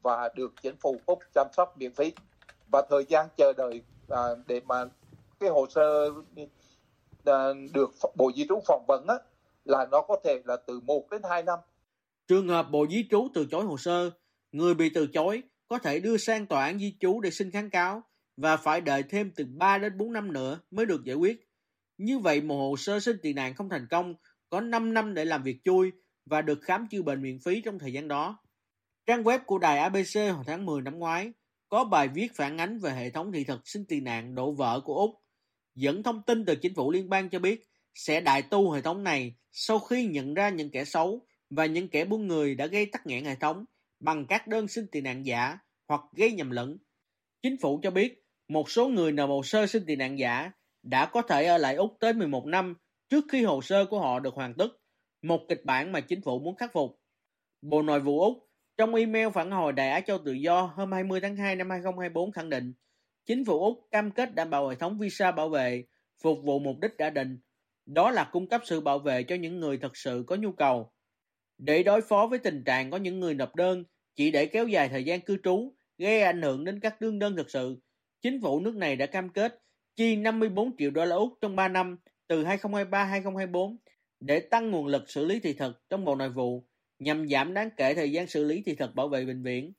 và 0.02 0.30
được 0.36 0.54
chính 0.62 0.76
phủ 0.76 0.98
Úc 1.06 1.20
chăm 1.34 1.48
sóc 1.54 1.78
miễn 1.78 1.94
phí 1.94 2.14
và 2.72 2.82
thời 2.90 3.06
gian 3.10 3.28
chờ 3.38 3.54
đợi 3.58 3.82
à, 4.10 4.22
để 4.48 4.62
mà 4.66 4.86
cái 5.40 5.50
hồ 5.50 5.68
sơ 5.70 6.12
à, 7.26 7.48
được 7.74 7.92
Bộ 8.16 8.32
Di 8.36 8.46
trú 8.50 8.62
phỏng 8.68 8.86
vấn 8.88 9.08
á, 9.08 9.16
là 9.66 9.88
nó 9.92 10.02
có 10.02 10.16
thể 10.24 10.42
là 10.46 10.58
từ 10.68 10.80
1 10.80 11.10
đến 11.12 11.22
2 11.30 11.44
năm. 11.44 11.60
Trường 12.28 12.48
hợp 12.48 12.72
Bộ 12.72 12.86
Di 12.90 13.08
trú 13.12 13.28
từ 13.34 13.46
chối 13.52 13.66
hồ 13.66 13.78
sơ, 13.78 14.12
người 14.52 14.74
bị 14.74 14.92
từ 14.94 15.08
chối 15.08 15.44
có 15.68 15.78
thể 15.78 16.00
đưa 16.00 16.18
sang 16.18 16.46
tòa 16.46 16.66
án 16.66 16.80
di 16.80 16.98
trú 17.00 17.22
để 17.22 17.32
xin 17.32 17.52
kháng 17.52 17.70
cáo 17.70 18.04
và 18.38 18.58
phải 18.58 18.82
đợi 18.82 19.04
thêm 19.04 19.32
từ 19.36 19.46
3 19.58 19.78
đến 19.78 19.98
4 19.98 20.14
năm 20.14 20.34
nữa 20.34 20.60
mới 20.72 20.86
được 20.86 21.04
giải 21.04 21.16
quyết. 21.16 21.50
Như 21.98 22.20
vậy 22.20 22.42
một 22.42 22.56
hồ 22.56 22.76
sơ 22.78 23.00
xin 23.00 23.18
tị 23.22 23.34
nạn 23.34 23.54
không 23.56 23.70
thành 23.70 23.88
công 23.90 24.16
có 24.50 24.62
5 24.62 24.94
năm 24.94 25.14
để 25.14 25.26
làm 25.26 25.44
việc 25.44 25.58
chui 25.64 25.92
và 26.26 26.42
được 26.42 26.60
khám 26.62 26.88
chữa 26.88 27.02
bệnh 27.02 27.22
miễn 27.22 27.40
phí 27.40 27.62
trong 27.62 27.80
thời 27.80 27.94
gian 27.94 28.08
đó. 28.08 28.38
Trang 29.06 29.24
web 29.24 29.40
của 29.46 29.58
đài 29.58 29.80
ABC 29.80 30.16
hồi 30.16 30.44
tháng 30.48 30.66
10 30.66 30.82
năm 30.82 31.00
ngoái 31.00 31.34
có 31.70 31.84
bài 31.84 32.08
viết 32.08 32.36
phản 32.36 32.58
ánh 32.58 32.80
về 32.80 32.92
hệ 32.92 33.10
thống 33.10 33.32
thị 33.32 33.44
thực 33.44 33.68
xin 33.68 33.86
tị 33.86 34.00
nạn 34.00 34.36
đổ 34.36 34.52
vỡ 34.52 34.82
của 34.86 34.96
Úc. 34.96 35.12
Dẫn 35.76 36.04
thông 36.04 36.22
tin 36.24 36.46
từ 36.46 36.56
chính 36.56 36.76
phủ 36.76 36.92
liên 36.92 37.10
bang 37.10 37.30
cho 37.30 37.40
biết 37.40 37.68
sẽ 37.94 38.22
đại 38.22 38.42
tu 38.42 38.72
hệ 38.72 38.82
thống 38.82 39.04
này 39.04 39.36
sau 39.52 39.80
khi 39.80 40.06
nhận 40.06 40.34
ra 40.34 40.50
những 40.50 40.72
kẻ 40.72 40.86
xấu 40.86 41.26
và 41.50 41.66
những 41.66 41.88
kẻ 41.88 42.06
buôn 42.06 42.28
người 42.28 42.56
đã 42.56 42.66
gây 42.66 42.86
tắc 42.86 43.08
nghẽn 43.08 43.26
hệ 43.26 43.36
thống 43.36 43.66
bằng 44.00 44.26
các 44.26 44.48
đơn 44.48 44.68
xin 44.68 44.88
tị 44.92 45.02
nạn 45.02 45.26
giả 45.26 45.58
hoặc 45.88 46.02
gây 46.12 46.32
nhầm 46.32 46.52
lẫn. 46.52 46.78
Chính 47.42 47.58
phủ 47.62 47.80
cho 47.84 47.92
biết 47.92 48.26
một 48.48 48.70
số 48.70 48.88
người 48.88 49.12
nộp 49.12 49.30
hồ 49.30 49.44
sơ 49.44 49.68
xin 49.68 49.86
tị 49.86 49.96
nạn 49.96 50.20
giả 50.20 50.52
đã 50.84 51.06
có 51.06 51.22
thể 51.22 51.46
ở 51.46 51.58
lại 51.58 51.76
Úc 51.76 51.98
tới 52.00 52.14
11 52.14 52.46
năm 52.46 52.76
trước 53.10 53.26
khi 53.32 53.44
hồ 53.44 53.62
sơ 53.62 53.86
của 53.86 54.00
họ 54.00 54.20
được 54.20 54.34
hoàn 54.34 54.54
tất, 54.54 54.68
một 55.22 55.40
kịch 55.50 55.66
bản 55.66 55.92
mà 55.92 56.00
chính 56.02 56.22
phủ 56.22 56.40
muốn 56.40 56.56
khắc 56.56 56.74
phục. 56.74 57.00
Bộ 57.62 57.82
Nội 57.82 58.00
vụ 58.00 58.22
Úc 58.22 58.45
trong 58.78 58.96
email 58.96 59.28
phản 59.34 59.52
hồi 59.52 59.74
đại 59.74 59.90
Á 59.90 60.00
Châu 60.00 60.18
Tự 60.18 60.32
Do 60.32 60.62
hôm 60.62 60.92
20 60.92 61.22
tháng 61.22 61.36
2 61.36 61.56
năm 61.56 61.70
2024 61.70 62.32
khẳng 62.32 62.50
định 62.50 62.74
chính 63.26 63.46
phủ 63.46 63.60
Úc 63.60 63.88
cam 63.92 64.12
kết 64.12 64.36
đảm 64.36 64.50
bảo 64.50 64.68
hệ 64.68 64.76
thống 64.76 64.98
visa 64.98 65.32
bảo 65.32 65.50
vệ 65.50 65.84
phục 66.22 66.38
vụ 66.44 66.60
mục 66.60 66.80
đích 66.82 66.98
đã 66.98 67.10
định, 67.10 67.40
đó 67.86 68.12
là 68.12 68.30
cung 68.32 68.50
cấp 68.50 68.62
sự 68.66 68.82
bảo 68.82 69.00
vệ 69.00 69.24
cho 69.24 69.36
những 69.36 69.60
người 69.60 69.78
thật 69.78 69.98
sự 69.98 70.24
có 70.28 70.36
nhu 70.36 70.52
cầu. 70.52 70.92
Để 71.58 71.84
đối 71.84 72.02
phó 72.02 72.28
với 72.28 72.40
tình 72.40 72.64
trạng 72.64 72.92
có 72.92 72.98
những 72.98 73.20
người 73.20 73.34
nộp 73.34 73.56
đơn 73.56 73.84
chỉ 74.16 74.32
để 74.32 74.46
kéo 74.46 74.68
dài 74.68 74.90
thời 74.90 75.04
gian 75.04 75.22
cư 75.22 75.38
trú, 75.44 75.74
gây 75.98 76.22
ảnh 76.22 76.42
hưởng 76.42 76.66
đến 76.66 76.80
các 76.80 77.02
đương 77.02 77.20
đơn 77.20 77.36
thực 77.36 77.50
sự, 77.50 77.82
chính 78.22 78.42
phủ 78.42 78.60
nước 78.60 78.76
này 78.76 78.96
đã 78.96 79.06
cam 79.06 79.30
kết 79.30 79.62
chi 79.96 80.16
54 80.16 80.78
triệu 80.78 80.92
đô 80.92 81.06
la 81.06 81.16
Úc 81.16 81.34
trong 81.42 81.56
3 81.56 81.68
năm 81.68 81.98
từ 82.28 82.44
2023-2024 82.44 83.76
để 84.20 84.40
tăng 84.40 84.72
nguồn 84.72 84.88
lực 84.88 85.10
xử 85.10 85.26
lý 85.26 85.40
thị 85.40 85.54
thực 85.54 85.90
trong 85.90 86.06
Bộ 86.06 86.16
Nội 86.16 86.30
vụ 86.30 86.66
nhằm 87.00 87.28
giảm 87.28 87.54
đáng 87.54 87.70
kể 87.78 87.94
thời 87.94 88.12
gian 88.12 88.28
xử 88.28 88.44
lý 88.44 88.64
thị 88.66 88.76
thực 88.76 88.96
bảo 88.96 89.08
vệ 89.08 89.26
bệnh 89.26 89.44
viện. 89.44 89.74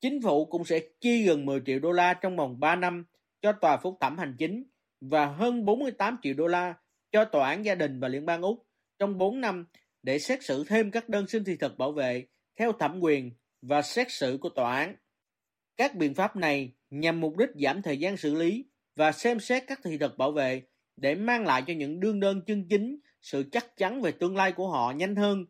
Chính 0.00 0.22
phủ 0.22 0.44
cũng 0.44 0.64
sẽ 0.64 0.80
chi 1.00 1.24
gần 1.24 1.46
10 1.46 1.60
triệu 1.66 1.78
đô 1.78 1.92
la 1.92 2.14
trong 2.14 2.36
vòng 2.36 2.60
3 2.60 2.76
năm 2.76 3.04
cho 3.42 3.52
tòa 3.52 3.76
phúc 3.76 3.98
thẩm 4.00 4.18
hành 4.18 4.36
chính 4.38 4.64
và 5.00 5.26
hơn 5.26 5.64
48 5.64 6.16
triệu 6.22 6.34
đô 6.34 6.46
la 6.46 6.74
cho 7.12 7.24
tòa 7.24 7.48
án 7.48 7.64
gia 7.64 7.74
đình 7.74 8.00
và 8.00 8.08
liên 8.08 8.26
bang 8.26 8.42
Úc 8.42 8.66
trong 8.98 9.18
4 9.18 9.40
năm 9.40 9.66
để 10.02 10.18
xét 10.18 10.44
xử 10.44 10.64
thêm 10.64 10.90
các 10.90 11.08
đơn 11.08 11.26
xin 11.28 11.44
thị 11.44 11.56
thực 11.56 11.78
bảo 11.78 11.92
vệ 11.92 12.26
theo 12.58 12.72
thẩm 12.72 13.00
quyền 13.00 13.32
và 13.62 13.82
xét 13.82 14.06
xử 14.10 14.38
của 14.40 14.48
tòa 14.48 14.76
án. 14.76 14.96
Các 15.76 15.94
biện 15.94 16.14
pháp 16.14 16.36
này 16.36 16.72
nhằm 16.90 17.20
mục 17.20 17.36
đích 17.36 17.50
giảm 17.54 17.82
thời 17.82 17.98
gian 17.98 18.16
xử 18.16 18.34
lý 18.34 18.64
và 18.96 19.12
xem 19.12 19.40
xét 19.40 19.64
các 19.66 19.80
thị 19.84 19.98
thực 19.98 20.18
bảo 20.18 20.32
vệ 20.32 20.62
để 20.96 21.14
mang 21.14 21.46
lại 21.46 21.62
cho 21.66 21.74
những 21.74 22.00
đương 22.00 22.20
đơn 22.20 22.42
chân 22.46 22.66
chính 22.68 22.98
sự 23.22 23.44
chắc 23.52 23.76
chắn 23.76 24.00
về 24.00 24.12
tương 24.12 24.36
lai 24.36 24.52
của 24.52 24.68
họ 24.68 24.92
nhanh 24.96 25.16
hơn 25.16 25.44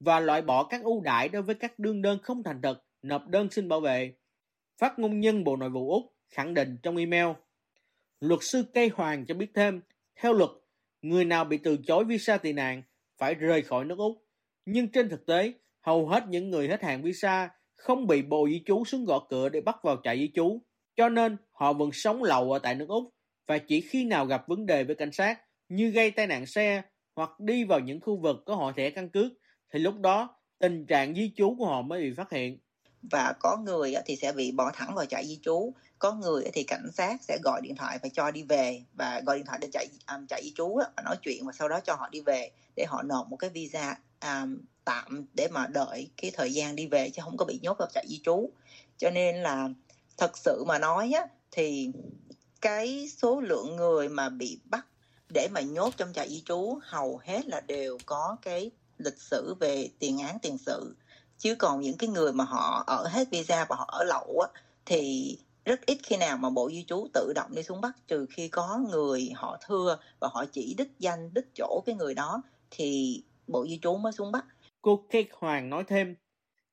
và 0.00 0.20
loại 0.20 0.42
bỏ 0.42 0.64
các 0.64 0.82
ưu 0.82 1.00
đãi 1.00 1.28
đối 1.28 1.42
với 1.42 1.54
các 1.54 1.78
đương 1.78 2.02
đơn 2.02 2.18
không 2.22 2.42
thành 2.42 2.62
thật 2.62 2.82
nộp 3.02 3.28
đơn 3.28 3.50
xin 3.50 3.68
bảo 3.68 3.80
vệ. 3.80 4.14
Phát 4.78 4.98
ngôn 4.98 5.20
nhân 5.20 5.44
Bộ 5.44 5.56
Nội 5.56 5.70
vụ 5.70 5.90
Úc 5.90 6.02
khẳng 6.30 6.54
định 6.54 6.78
trong 6.82 6.96
email. 6.96 7.26
Luật 8.20 8.40
sư 8.42 8.64
Cây 8.74 8.90
Hoàng 8.94 9.26
cho 9.26 9.34
biết 9.34 9.50
thêm, 9.54 9.80
theo 10.20 10.32
luật, 10.32 10.50
người 11.02 11.24
nào 11.24 11.44
bị 11.44 11.58
từ 11.58 11.76
chối 11.86 12.04
visa 12.04 12.36
tị 12.36 12.52
nạn 12.52 12.82
phải 13.18 13.34
rời 13.34 13.62
khỏi 13.62 13.84
nước 13.84 13.98
Úc. 13.98 14.24
Nhưng 14.66 14.88
trên 14.88 15.08
thực 15.08 15.26
tế, 15.26 15.52
hầu 15.80 16.06
hết 16.08 16.24
những 16.28 16.50
người 16.50 16.68
hết 16.68 16.82
hạn 16.82 17.02
visa 17.02 17.50
không 17.76 18.06
bị 18.06 18.22
Bộ 18.22 18.48
Di 18.48 18.62
trú 18.66 18.84
xuống 18.84 19.04
gõ 19.04 19.26
cửa 19.30 19.48
để 19.48 19.60
bắt 19.60 19.76
vào 19.82 19.96
trại 20.04 20.18
di 20.18 20.30
trú. 20.34 20.62
Cho 20.96 21.08
nên 21.08 21.36
họ 21.52 21.72
vẫn 21.72 21.92
sống 21.92 22.22
lậu 22.22 22.52
ở 22.52 22.58
tại 22.58 22.74
nước 22.74 22.88
Úc 22.88 23.04
và 23.46 23.58
chỉ 23.58 23.80
khi 23.80 24.04
nào 24.04 24.26
gặp 24.26 24.48
vấn 24.48 24.66
đề 24.66 24.84
với 24.84 24.94
cảnh 24.94 25.12
sát 25.12 25.40
như 25.68 25.90
gây 25.90 26.10
tai 26.10 26.26
nạn 26.26 26.46
xe 26.46 26.82
hoặc 27.16 27.40
đi 27.40 27.64
vào 27.64 27.80
những 27.80 28.00
khu 28.00 28.16
vực 28.16 28.36
có 28.46 28.54
họ 28.54 28.72
thẻ 28.72 28.90
căn 28.90 29.08
cước 29.08 29.32
thì 29.72 29.78
lúc 29.78 30.00
đó 30.00 30.36
tình 30.58 30.86
trạng 30.86 31.14
di 31.14 31.32
trú 31.36 31.54
của 31.58 31.66
họ 31.66 31.82
mới 31.82 32.00
bị 32.00 32.14
phát 32.16 32.30
hiện. 32.30 32.58
và 33.02 33.34
có 33.40 33.56
người 33.56 33.94
thì 34.06 34.16
sẽ 34.16 34.32
bị 34.32 34.52
bỏ 34.52 34.70
thẳng 34.74 34.94
vào 34.94 35.04
trại 35.04 35.26
di 35.26 35.38
trú 35.42 35.72
có 35.98 36.12
người 36.12 36.44
thì 36.52 36.62
cảnh 36.62 36.88
sát 36.94 37.22
sẽ 37.22 37.38
gọi 37.44 37.60
điện 37.62 37.74
thoại 37.76 37.98
và 38.02 38.08
cho 38.08 38.30
đi 38.30 38.42
về 38.42 38.82
và 38.94 39.20
gọi 39.26 39.36
điện 39.36 39.46
thoại 39.46 39.58
đến 39.62 39.70
trại 39.70 39.86
um, 40.14 40.26
trại 40.26 40.42
di 40.44 40.52
trú 40.56 40.80
và 40.96 41.02
nói 41.04 41.16
chuyện 41.22 41.46
và 41.46 41.52
sau 41.52 41.68
đó 41.68 41.80
cho 41.80 41.94
họ 41.94 42.08
đi 42.08 42.20
về 42.20 42.50
để 42.76 42.84
họ 42.88 43.02
nộp 43.02 43.28
một 43.28 43.36
cái 43.36 43.50
visa 43.50 43.98
um, 44.22 44.58
tạm 44.84 45.26
để 45.34 45.48
mà 45.50 45.66
đợi 45.66 46.10
cái 46.16 46.30
thời 46.34 46.52
gian 46.52 46.76
đi 46.76 46.86
về 46.86 47.10
chứ 47.10 47.22
không 47.24 47.36
có 47.36 47.44
bị 47.44 47.60
nhốt 47.62 47.76
vào 47.78 47.88
trại 47.94 48.04
di 48.08 48.20
trú 48.24 48.50
cho 48.96 49.10
nên 49.10 49.36
là 49.36 49.68
thật 50.16 50.38
sự 50.38 50.64
mà 50.66 50.78
nói 50.78 51.12
á, 51.14 51.26
thì 51.50 51.90
cái 52.60 53.08
số 53.16 53.40
lượng 53.40 53.76
người 53.76 54.08
mà 54.08 54.28
bị 54.28 54.58
bắt 54.64 54.86
để 55.34 55.48
mà 55.52 55.60
nhốt 55.60 55.94
trong 55.96 56.12
trại 56.12 56.28
di 56.28 56.42
trú 56.44 56.78
hầu 56.82 57.20
hết 57.24 57.46
là 57.46 57.60
đều 57.60 57.98
có 58.06 58.36
cái 58.42 58.70
lịch 58.98 59.18
sử 59.18 59.54
về 59.60 59.88
tiền 59.98 60.18
án, 60.18 60.38
tiền 60.42 60.58
sự. 60.58 60.96
Chứ 61.38 61.54
còn 61.54 61.80
những 61.80 61.96
cái 61.96 62.08
người 62.08 62.32
mà 62.32 62.44
họ 62.44 62.84
ở 62.86 63.08
hết 63.08 63.30
visa 63.30 63.66
và 63.68 63.76
họ 63.76 63.88
ở 63.92 64.04
lậu 64.04 64.40
á, 64.40 64.60
thì 64.86 65.36
rất 65.64 65.86
ít 65.86 65.98
khi 66.02 66.16
nào 66.16 66.36
mà 66.36 66.50
bộ 66.50 66.70
di 66.70 66.84
trú 66.88 67.08
tự 67.14 67.32
động 67.34 67.50
đi 67.54 67.62
xuống 67.62 67.80
bắt 67.80 67.96
trừ 68.08 68.26
khi 68.30 68.48
có 68.48 68.80
người 68.90 69.30
họ 69.34 69.58
thưa 69.66 69.98
và 70.20 70.28
họ 70.32 70.44
chỉ 70.52 70.74
đích 70.78 70.90
danh, 70.98 71.34
đích 71.34 71.46
chỗ 71.54 71.82
cái 71.86 71.94
người 71.94 72.14
đó, 72.14 72.42
thì 72.70 73.22
bộ 73.46 73.66
di 73.66 73.78
trú 73.82 73.96
mới 73.96 74.12
xuống 74.12 74.32
bắt 74.32 74.44
cô 74.82 75.06
Kate 75.10 75.28
Hoàng 75.32 75.70
nói 75.70 75.84
thêm, 75.86 76.14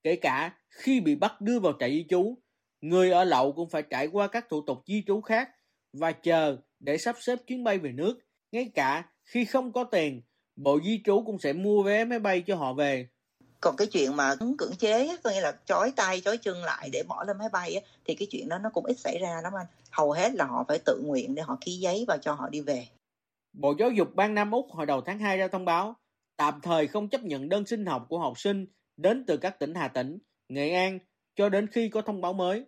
kể 0.03 0.15
cả 0.15 0.58
khi 0.70 1.00
bị 1.00 1.15
bắt 1.15 1.41
đưa 1.41 1.60
vào 1.60 1.74
trại 1.79 1.91
di 1.91 2.05
trú, 2.10 2.38
người 2.82 3.12
ở 3.12 3.24
lậu 3.24 3.51
cũng 3.51 3.70
phải 3.70 3.84
trải 3.89 4.08
qua 4.08 4.27
các 4.27 4.46
thủ 4.50 4.62
tục 4.67 4.77
di 4.88 5.03
trú 5.08 5.22
khác 5.22 5.50
và 5.94 6.12
chờ 6.12 6.58
để 6.79 6.98
sắp 6.98 7.15
xếp 7.20 7.39
chuyến 7.48 7.63
bay 7.63 7.77
về 7.77 7.91
nước. 7.91 8.20
Ngay 8.51 8.72
cả 8.75 9.10
khi 9.24 9.46
không 9.46 9.74
có 9.74 9.84
tiền 9.84 10.22
bộ 10.55 10.79
di 10.83 11.01
trú 11.05 11.24
cũng 11.25 11.39
sẽ 11.39 11.53
mua 11.53 11.83
vé 11.83 12.05
máy 12.05 12.19
bay 12.19 12.41
cho 12.41 12.55
họ 12.55 12.74
về. 12.74 13.07
Còn 13.62 13.75
cái 13.75 13.88
chuyện 13.88 14.15
mà 14.15 14.35
cưỡng 14.57 14.75
chế 14.75 15.17
có 15.24 15.29
nghĩa 15.29 15.41
là 15.41 15.57
chói 15.65 15.91
tay 15.95 16.21
chói 16.21 16.38
chân 16.38 16.63
lại 16.63 16.89
để 16.93 17.03
bỏ 17.07 17.24
lên 17.27 17.38
máy 17.38 17.50
bay 17.51 17.81
thì 18.05 18.15
cái 18.15 18.27
chuyện 18.31 18.50
đó 18.50 18.57
nó 18.57 18.69
cũng 18.74 18.85
ít 18.85 19.00
xảy 19.00 19.17
ra 19.19 19.41
lắm 19.43 19.53
anh. 19.57 19.67
Hầu 19.91 20.12
hết 20.12 20.33
là 20.33 20.45
họ 20.45 20.65
phải 20.67 20.79
tự 20.85 21.01
nguyện 21.03 21.35
để 21.35 21.41
họ 21.41 21.57
ký 21.62 21.71
giấy 21.71 22.05
và 22.07 22.17
cho 22.17 22.33
họ 22.33 22.50
đi 22.50 22.62
về. 22.62 22.88
Bộ 23.53 23.74
Giáo 23.79 23.91
dục 23.91 24.15
bang 24.15 24.33
Nam 24.33 24.51
Úc 24.51 24.67
hồi 24.71 24.85
đầu 24.85 25.01
tháng 25.01 25.19
2 25.19 25.38
ra 25.38 25.47
thông 25.47 25.65
báo 25.65 25.95
tạm 26.38 26.59
thời 26.62 26.88
không 26.88 27.09
chấp 27.09 27.24
nhận 27.24 27.50
đơn 27.50 27.65
xin 27.65 27.85
học 27.85 28.05
của 28.09 28.19
học 28.19 28.39
sinh 28.39 28.65
đến 28.97 29.24
từ 29.27 29.38
các 29.38 29.59
tỉnh 29.59 29.75
Hà 29.75 29.88
Tĩnh, 29.88 30.17
Nghệ 30.50 30.69
An 30.69 31.00
cho 31.35 31.50
đến 31.50 31.67
khi 31.67 31.89
có 31.89 32.01
thông 32.01 32.21
báo 32.21 32.33
mới. 32.33 32.65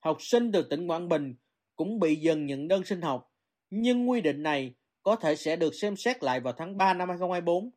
Học 0.00 0.16
sinh 0.20 0.52
từ 0.52 0.62
tỉnh 0.62 0.86
Quảng 0.86 1.08
Bình 1.08 1.34
cũng 1.76 2.00
bị 2.00 2.16
dừng 2.16 2.46
nhận 2.46 2.68
đơn 2.68 2.84
xin 2.84 3.02
học, 3.02 3.30
nhưng 3.70 4.10
quy 4.10 4.20
định 4.20 4.42
này 4.42 4.74
có 5.06 5.16
thể 5.16 5.36
sẽ 5.36 5.56
được 5.56 5.74
xem 5.74 5.96
xét 5.96 6.22
lại 6.22 6.40
vào 6.40 6.54
tháng 6.56 6.76
3 6.76 6.94
năm 6.94 7.08
2024. 7.08 7.70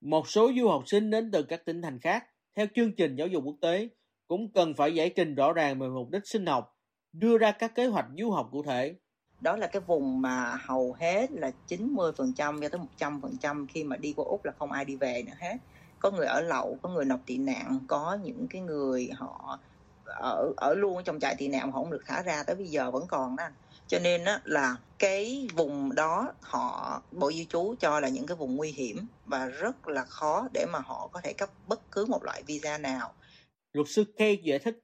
Một 0.00 0.28
số 0.28 0.50
du 0.58 0.68
học 0.68 0.82
sinh 0.86 1.10
đến 1.10 1.30
từ 1.30 1.42
các 1.42 1.64
tỉnh 1.64 1.82
thành 1.82 2.00
khác 2.00 2.24
theo 2.56 2.66
chương 2.74 2.92
trình 2.96 3.16
giáo 3.16 3.26
dục 3.26 3.42
quốc 3.46 3.56
tế 3.60 3.88
cũng 4.28 4.52
cần 4.52 4.74
phải 4.76 4.94
giải 4.94 5.12
trình 5.16 5.34
rõ 5.34 5.52
ràng 5.52 5.78
về 5.78 5.88
mục 5.88 6.10
đích 6.10 6.22
sinh 6.24 6.46
học, 6.46 6.76
đưa 7.12 7.38
ra 7.38 7.52
các 7.52 7.74
kế 7.74 7.86
hoạch 7.86 8.06
du 8.18 8.30
học 8.30 8.48
cụ 8.52 8.62
thể. 8.62 8.94
Đó 9.40 9.56
là 9.56 9.66
cái 9.66 9.82
vùng 9.86 10.22
mà 10.22 10.56
hầu 10.66 10.92
hết 10.92 11.32
là 11.32 11.50
90% 11.68 12.60
cho 12.60 12.68
tới 12.68 12.80
100% 12.98 13.66
khi 13.68 13.84
mà 13.84 13.96
đi 13.96 14.12
qua 14.16 14.24
Úc 14.24 14.44
là 14.44 14.52
không 14.58 14.72
ai 14.72 14.84
đi 14.84 14.96
về 14.96 15.22
nữa 15.26 15.36
hết. 15.38 15.56
Có 15.98 16.10
người 16.10 16.26
ở 16.26 16.40
lậu, 16.40 16.78
có 16.82 16.88
người 16.88 17.04
nộp 17.04 17.20
tị 17.26 17.38
nạn, 17.38 17.78
có 17.88 18.18
những 18.22 18.46
cái 18.50 18.62
người 18.62 19.10
họ 19.14 19.58
ở 20.04 20.52
ở 20.56 20.74
luôn 20.74 21.02
trong 21.04 21.20
trại 21.20 21.34
tị 21.38 21.48
nạn 21.48 21.72
họ 21.72 21.82
không 21.82 21.90
được 21.90 22.02
thả 22.06 22.22
ra 22.22 22.42
tới 22.46 22.56
bây 22.56 22.66
giờ 22.66 22.90
vẫn 22.90 23.06
còn 23.08 23.36
đó 23.36 23.44
anh 23.44 23.52
cho 23.90 23.98
nên 23.98 24.24
á, 24.24 24.40
là 24.44 24.76
cái 24.98 25.48
vùng 25.54 25.94
đó 25.94 26.32
họ 26.40 27.02
bộ 27.12 27.32
di 27.32 27.44
trú 27.44 27.74
cho 27.80 28.00
là 28.00 28.08
những 28.08 28.26
cái 28.26 28.36
vùng 28.36 28.56
nguy 28.56 28.70
hiểm 28.70 28.96
và 29.26 29.46
rất 29.46 29.88
là 29.88 30.04
khó 30.04 30.48
để 30.54 30.66
mà 30.72 30.78
họ 30.78 31.08
có 31.12 31.20
thể 31.24 31.32
cấp 31.32 31.50
bất 31.68 31.92
cứ 31.92 32.06
một 32.06 32.24
loại 32.24 32.42
visa 32.46 32.78
nào. 32.78 33.12
Luật 33.72 33.88
sư 33.88 34.04
Kay 34.16 34.38
giải 34.42 34.58
thích, 34.58 34.78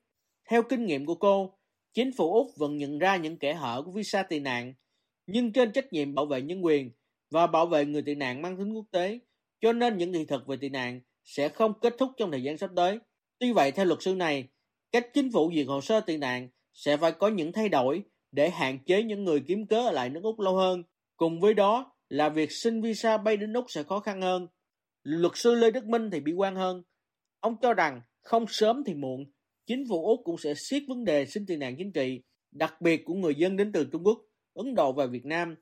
theo 0.51 0.63
kinh 0.63 0.87
nghiệm 0.87 1.07
của 1.07 1.15
cô, 1.15 1.59
chính 1.95 2.13
phủ 2.17 2.35
Úc 2.35 2.57
vẫn 2.57 2.77
nhận 2.77 2.99
ra 2.99 3.17
những 3.17 3.37
kẻ 3.37 3.55
hở 3.55 3.83
của 3.85 3.91
visa 3.91 4.23
tị 4.23 4.39
nạn, 4.39 4.75
nhưng 5.27 5.53
trên 5.53 5.73
trách 5.73 5.93
nhiệm 5.93 6.15
bảo 6.15 6.27
vệ 6.27 6.43
nhân 6.43 6.65
quyền 6.65 6.91
và 7.31 7.47
bảo 7.47 7.67
vệ 7.67 7.85
người 7.85 8.03
tị 8.03 8.15
nạn 8.15 8.43
mang 8.43 8.57
tính 8.59 8.73
quốc 8.73 8.87
tế, 8.91 9.19
cho 9.61 9.73
nên 9.73 9.99
những 9.99 10.13
thị 10.13 10.25
thực 10.25 10.47
về 10.47 10.57
tị 10.57 10.69
nạn 10.69 11.01
sẽ 11.25 11.49
không 11.49 11.81
kết 11.81 11.95
thúc 11.99 12.11
trong 12.17 12.31
thời 12.31 12.43
gian 12.43 12.59
sắp 12.59 12.71
tới. 12.77 12.99
Tuy 13.39 13.53
vậy, 13.53 13.73
theo 13.73 13.85
luật 13.85 14.03
sư 14.03 14.15
này, 14.15 14.49
cách 14.93 15.07
chính 15.15 15.33
phủ 15.33 15.53
duyệt 15.55 15.67
hồ 15.67 15.81
sơ 15.81 16.01
tị 16.01 16.17
nạn 16.17 16.49
sẽ 16.73 16.97
phải 16.97 17.13
có 17.13 17.29
những 17.29 17.53
thay 17.53 17.69
đổi 17.69 18.05
để 18.37 18.51
hạn 18.51 18.79
chế 18.87 19.03
những 19.03 19.25
người 19.25 19.41
kiếm 19.47 19.67
cớ 19.67 19.77
ở 19.77 19.93
lại 19.93 20.11
nước 20.11 20.21
Úc 20.23 20.41
lâu 20.41 20.57
hơn. 20.57 20.83
Cùng 21.17 21.41
với 21.41 21.55
đó 21.55 21.93
là 22.09 22.29
việc 22.29 22.53
xin 22.53 22.83
visa 22.83 23.19
bay 23.19 23.37
đến 23.37 23.53
Úc 23.53 23.65
sẽ 23.69 23.83
khó 23.83 24.01
khăn 24.01 24.23
hơn. 24.23 24.49
Luật 25.03 25.33
sư 25.35 25.55
Lê 25.55 25.71
Đức 25.71 25.85
Minh 25.85 26.11
thì 26.11 26.21
bị 26.21 26.33
quan 26.33 26.57
hơn. 26.57 26.83
Ông 27.41 27.57
cho 27.63 27.75
rằng 27.75 28.01
không 28.23 28.47
sớm 28.49 28.85
thì 28.87 28.95
muộn, 28.95 29.25
chính 29.67 29.85
phủ 29.89 30.07
Úc 30.07 30.21
cũng 30.25 30.39
sẽ 30.39 30.55
siết 30.57 30.83
vấn 30.89 31.05
đề 31.05 31.27
xin 31.27 31.47
tị 31.47 31.57
nạn 31.57 31.75
chính 31.79 31.93
trị, 31.93 32.23
đặc 32.53 32.81
biệt 32.81 33.05
của 33.05 33.15
người 33.15 33.35
dân 33.35 33.57
đến 33.57 33.73
từ 33.73 33.85
Trung 33.93 34.05
Quốc, 34.05 34.19
Ấn 34.55 34.75
Độ 34.75 34.93
và 34.93 35.07
Việt 35.07 35.25
Nam. 35.25 35.55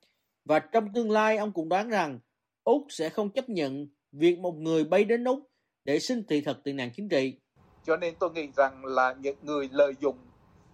Và 0.44 0.58
trong 0.58 0.92
tương 0.94 1.10
lai 1.10 1.36
ông 1.36 1.52
cũng 1.52 1.68
đoán 1.68 1.88
rằng 1.88 2.18
Úc 2.64 2.86
sẽ 2.88 3.08
không 3.08 3.30
chấp 3.30 3.48
nhận 3.48 3.88
việc 4.12 4.38
một 4.38 4.54
người 4.54 4.84
bay 4.84 5.04
đến 5.04 5.24
Úc 5.24 5.38
để 5.84 5.98
xin 5.98 6.26
thị 6.26 6.40
thực 6.40 6.64
tị 6.64 6.72
nạn 6.72 6.90
chính 6.96 7.08
trị. 7.08 7.34
Cho 7.86 7.96
nên 7.96 8.14
tôi 8.20 8.30
nghĩ 8.30 8.48
rằng 8.56 8.84
là 8.84 9.14
những 9.20 9.36
người 9.42 9.68
lợi 9.72 9.92
dụng 10.00 10.16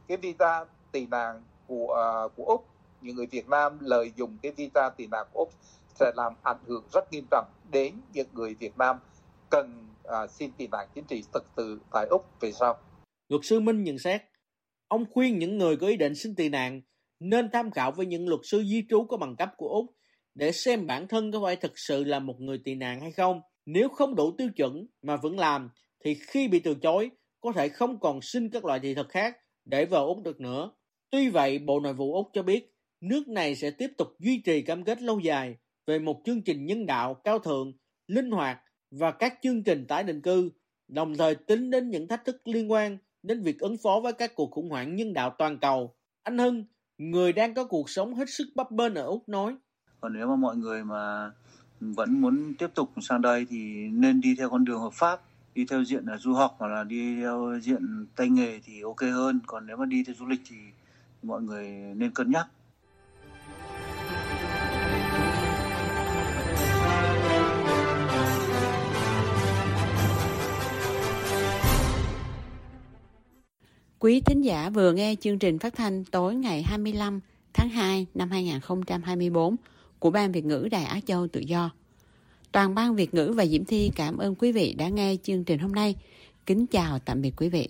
cái 0.08 0.16
visa 0.16 0.64
tị 0.92 1.06
nạn 1.06 1.42
của 1.70 2.22
uh, 2.26 2.36
của 2.36 2.44
Úc 2.44 2.66
những 3.00 3.16
người 3.16 3.26
Việt 3.26 3.48
Nam 3.48 3.78
lợi 3.80 4.12
dụng 4.16 4.38
cái 4.42 4.52
visa 4.52 4.90
tị 4.96 5.06
nạn 5.06 5.26
của 5.32 5.38
Úc 5.38 5.52
sẽ 5.94 6.12
làm 6.16 6.32
ảnh 6.42 6.58
hưởng 6.66 6.84
rất 6.92 7.12
nghiêm 7.12 7.24
trọng 7.30 7.46
đến 7.70 7.94
những 8.12 8.26
người 8.32 8.54
Việt 8.54 8.78
Nam 8.78 8.96
cần 9.50 9.86
uh, 10.08 10.30
xin 10.30 10.52
tị 10.52 10.66
nạn 10.66 10.88
chính 10.94 11.04
trị 11.04 11.24
thực 11.32 11.44
sự 11.56 11.80
tại 11.92 12.06
Úc 12.10 12.40
về 12.40 12.52
sau. 12.52 12.78
Luật 13.28 13.44
sư 13.44 13.60
Minh 13.60 13.84
nhận 13.84 13.98
xét, 13.98 14.22
ông 14.88 15.04
khuyên 15.12 15.38
những 15.38 15.58
người 15.58 15.76
có 15.76 15.86
ý 15.86 15.96
định 15.96 16.14
xin 16.14 16.34
tị 16.34 16.48
nạn 16.48 16.80
nên 17.20 17.50
tham 17.52 17.70
khảo 17.70 17.92
với 17.92 18.06
những 18.06 18.28
luật 18.28 18.40
sư 18.44 18.64
di 18.64 18.84
trú 18.90 19.04
có 19.04 19.16
bằng 19.16 19.36
cấp 19.36 19.50
của 19.56 19.68
Úc 19.68 19.86
để 20.34 20.52
xem 20.52 20.86
bản 20.86 21.08
thân 21.08 21.32
có 21.32 21.40
phải 21.44 21.56
thực 21.56 21.78
sự 21.78 22.04
là 22.04 22.18
một 22.18 22.40
người 22.40 22.60
tị 22.64 22.74
nạn 22.74 23.00
hay 23.00 23.12
không. 23.12 23.40
Nếu 23.66 23.88
không 23.88 24.14
đủ 24.14 24.34
tiêu 24.38 24.48
chuẩn 24.56 24.86
mà 25.02 25.16
vẫn 25.16 25.38
làm 25.38 25.70
thì 26.04 26.14
khi 26.14 26.48
bị 26.48 26.60
từ 26.60 26.74
chối 26.74 27.10
có 27.40 27.52
thể 27.52 27.68
không 27.68 28.00
còn 28.00 28.20
xin 28.22 28.50
các 28.50 28.64
loại 28.64 28.80
thị 28.80 28.94
thực 28.94 29.08
khác 29.08 29.36
để 29.64 29.84
vào 29.84 30.06
Úc 30.06 30.22
được 30.22 30.40
nữa. 30.40 30.70
Tuy 31.10 31.28
vậy, 31.28 31.58
Bộ 31.58 31.80
Nội 31.80 31.92
vụ 31.92 32.14
Úc 32.14 32.30
cho 32.32 32.42
biết 32.42 32.74
nước 33.00 33.28
này 33.28 33.56
sẽ 33.56 33.70
tiếp 33.70 33.90
tục 33.98 34.08
duy 34.18 34.38
trì 34.38 34.62
cam 34.62 34.84
kết 34.84 35.02
lâu 35.02 35.20
dài 35.20 35.56
về 35.86 35.98
một 35.98 36.20
chương 36.24 36.42
trình 36.42 36.66
nhân 36.66 36.86
đạo 36.86 37.14
cao 37.14 37.38
thượng, 37.38 37.72
linh 38.06 38.30
hoạt 38.30 38.58
và 38.90 39.10
các 39.10 39.34
chương 39.42 39.62
trình 39.62 39.86
tái 39.86 40.04
định 40.04 40.22
cư, 40.22 40.50
đồng 40.88 41.16
thời 41.16 41.34
tính 41.34 41.70
đến 41.70 41.90
những 41.90 42.08
thách 42.08 42.24
thức 42.24 42.40
liên 42.44 42.70
quan 42.70 42.98
đến 43.22 43.42
việc 43.42 43.58
ứng 43.58 43.76
phó 43.82 44.00
với 44.02 44.12
các 44.12 44.34
cuộc 44.34 44.50
khủng 44.50 44.70
hoảng 44.70 44.96
nhân 44.96 45.12
đạo 45.12 45.34
toàn 45.38 45.58
cầu. 45.58 45.94
Anh 46.22 46.38
Hưng, 46.38 46.64
người 46.98 47.32
đang 47.32 47.54
có 47.54 47.64
cuộc 47.64 47.90
sống 47.90 48.14
hết 48.14 48.30
sức 48.30 48.48
bấp 48.54 48.70
bênh 48.70 48.94
ở 48.94 49.06
Úc 49.06 49.28
nói. 49.28 49.56
Còn 50.00 50.12
nếu 50.12 50.26
mà 50.26 50.36
mọi 50.36 50.56
người 50.56 50.84
mà 50.84 51.30
vẫn 51.80 52.20
muốn 52.20 52.54
tiếp 52.58 52.68
tục 52.74 52.90
sang 53.00 53.22
đây 53.22 53.46
thì 53.50 53.88
nên 53.92 54.20
đi 54.20 54.34
theo 54.38 54.50
con 54.50 54.64
đường 54.64 54.80
hợp 54.80 54.92
pháp 54.92 55.20
đi 55.54 55.64
theo 55.70 55.84
diện 55.84 56.04
là 56.06 56.16
du 56.16 56.34
học 56.34 56.56
hoặc 56.58 56.68
là 56.68 56.84
đi 56.84 57.16
theo 57.16 57.58
diện 57.62 58.06
tay 58.16 58.28
nghề 58.28 58.60
thì 58.64 58.80
ok 58.82 59.00
hơn 59.00 59.40
còn 59.46 59.66
nếu 59.66 59.76
mà 59.76 59.84
đi 59.84 60.04
theo 60.04 60.14
du 60.18 60.26
lịch 60.26 60.40
thì 60.48 60.56
mọi 61.22 61.42
người 61.42 61.68
nên 61.94 62.10
cân 62.10 62.30
nhắc 62.30 62.46
Quý 73.98 74.20
thính 74.20 74.44
giả 74.44 74.70
vừa 74.70 74.92
nghe 74.92 75.14
chương 75.20 75.38
trình 75.38 75.58
phát 75.58 75.74
thanh 75.74 76.04
tối 76.04 76.34
ngày 76.34 76.62
25 76.62 77.20
tháng 77.52 77.68
2 77.68 78.06
năm 78.14 78.30
2024 78.30 79.56
của 79.98 80.10
Ban 80.10 80.32
Việt 80.32 80.44
ngữ 80.44 80.68
Đài 80.70 80.84
Á 80.84 81.00
Châu 81.06 81.28
Tự 81.28 81.40
Do. 81.40 81.70
Toàn 82.52 82.74
ban 82.74 82.96
Việt 82.96 83.14
ngữ 83.14 83.32
và 83.36 83.46
Diễm 83.46 83.64
Thi 83.64 83.90
cảm 83.96 84.18
ơn 84.18 84.34
quý 84.34 84.52
vị 84.52 84.74
đã 84.78 84.88
nghe 84.88 85.16
chương 85.22 85.44
trình 85.44 85.58
hôm 85.58 85.72
nay. 85.72 85.94
Kính 86.46 86.66
chào 86.66 86.98
tạm 86.98 87.22
biệt 87.22 87.32
quý 87.36 87.48
vị. 87.48 87.68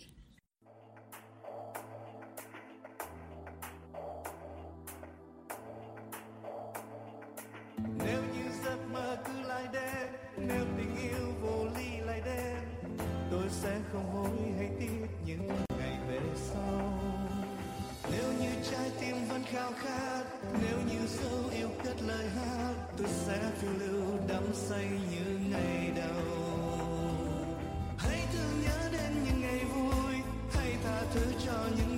khao 19.60 19.72
khát. 19.78 20.24
Nếu 20.62 20.78
như 20.90 21.06
dấu 21.06 21.50
yêu 21.52 21.68
cất 21.84 22.02
lời 22.02 22.28
hát, 22.28 22.74
tôi 22.96 23.06
sẽ 23.26 23.38
phiêu 23.60 23.70
lưu 23.80 24.02
đắm 24.28 24.42
say 24.54 24.86
như 25.10 25.38
ngày 25.50 25.92
đầu. 25.96 26.24
Hãy 27.98 28.20
thương 28.32 28.62
nhớ 28.62 28.88
đến 28.92 29.24
những 29.24 29.40
ngày 29.40 29.64
vui, 29.64 30.14
hãy 30.54 30.76
tha 30.84 31.02
thứ 31.14 31.20
cho 31.46 31.66
những 31.76 31.89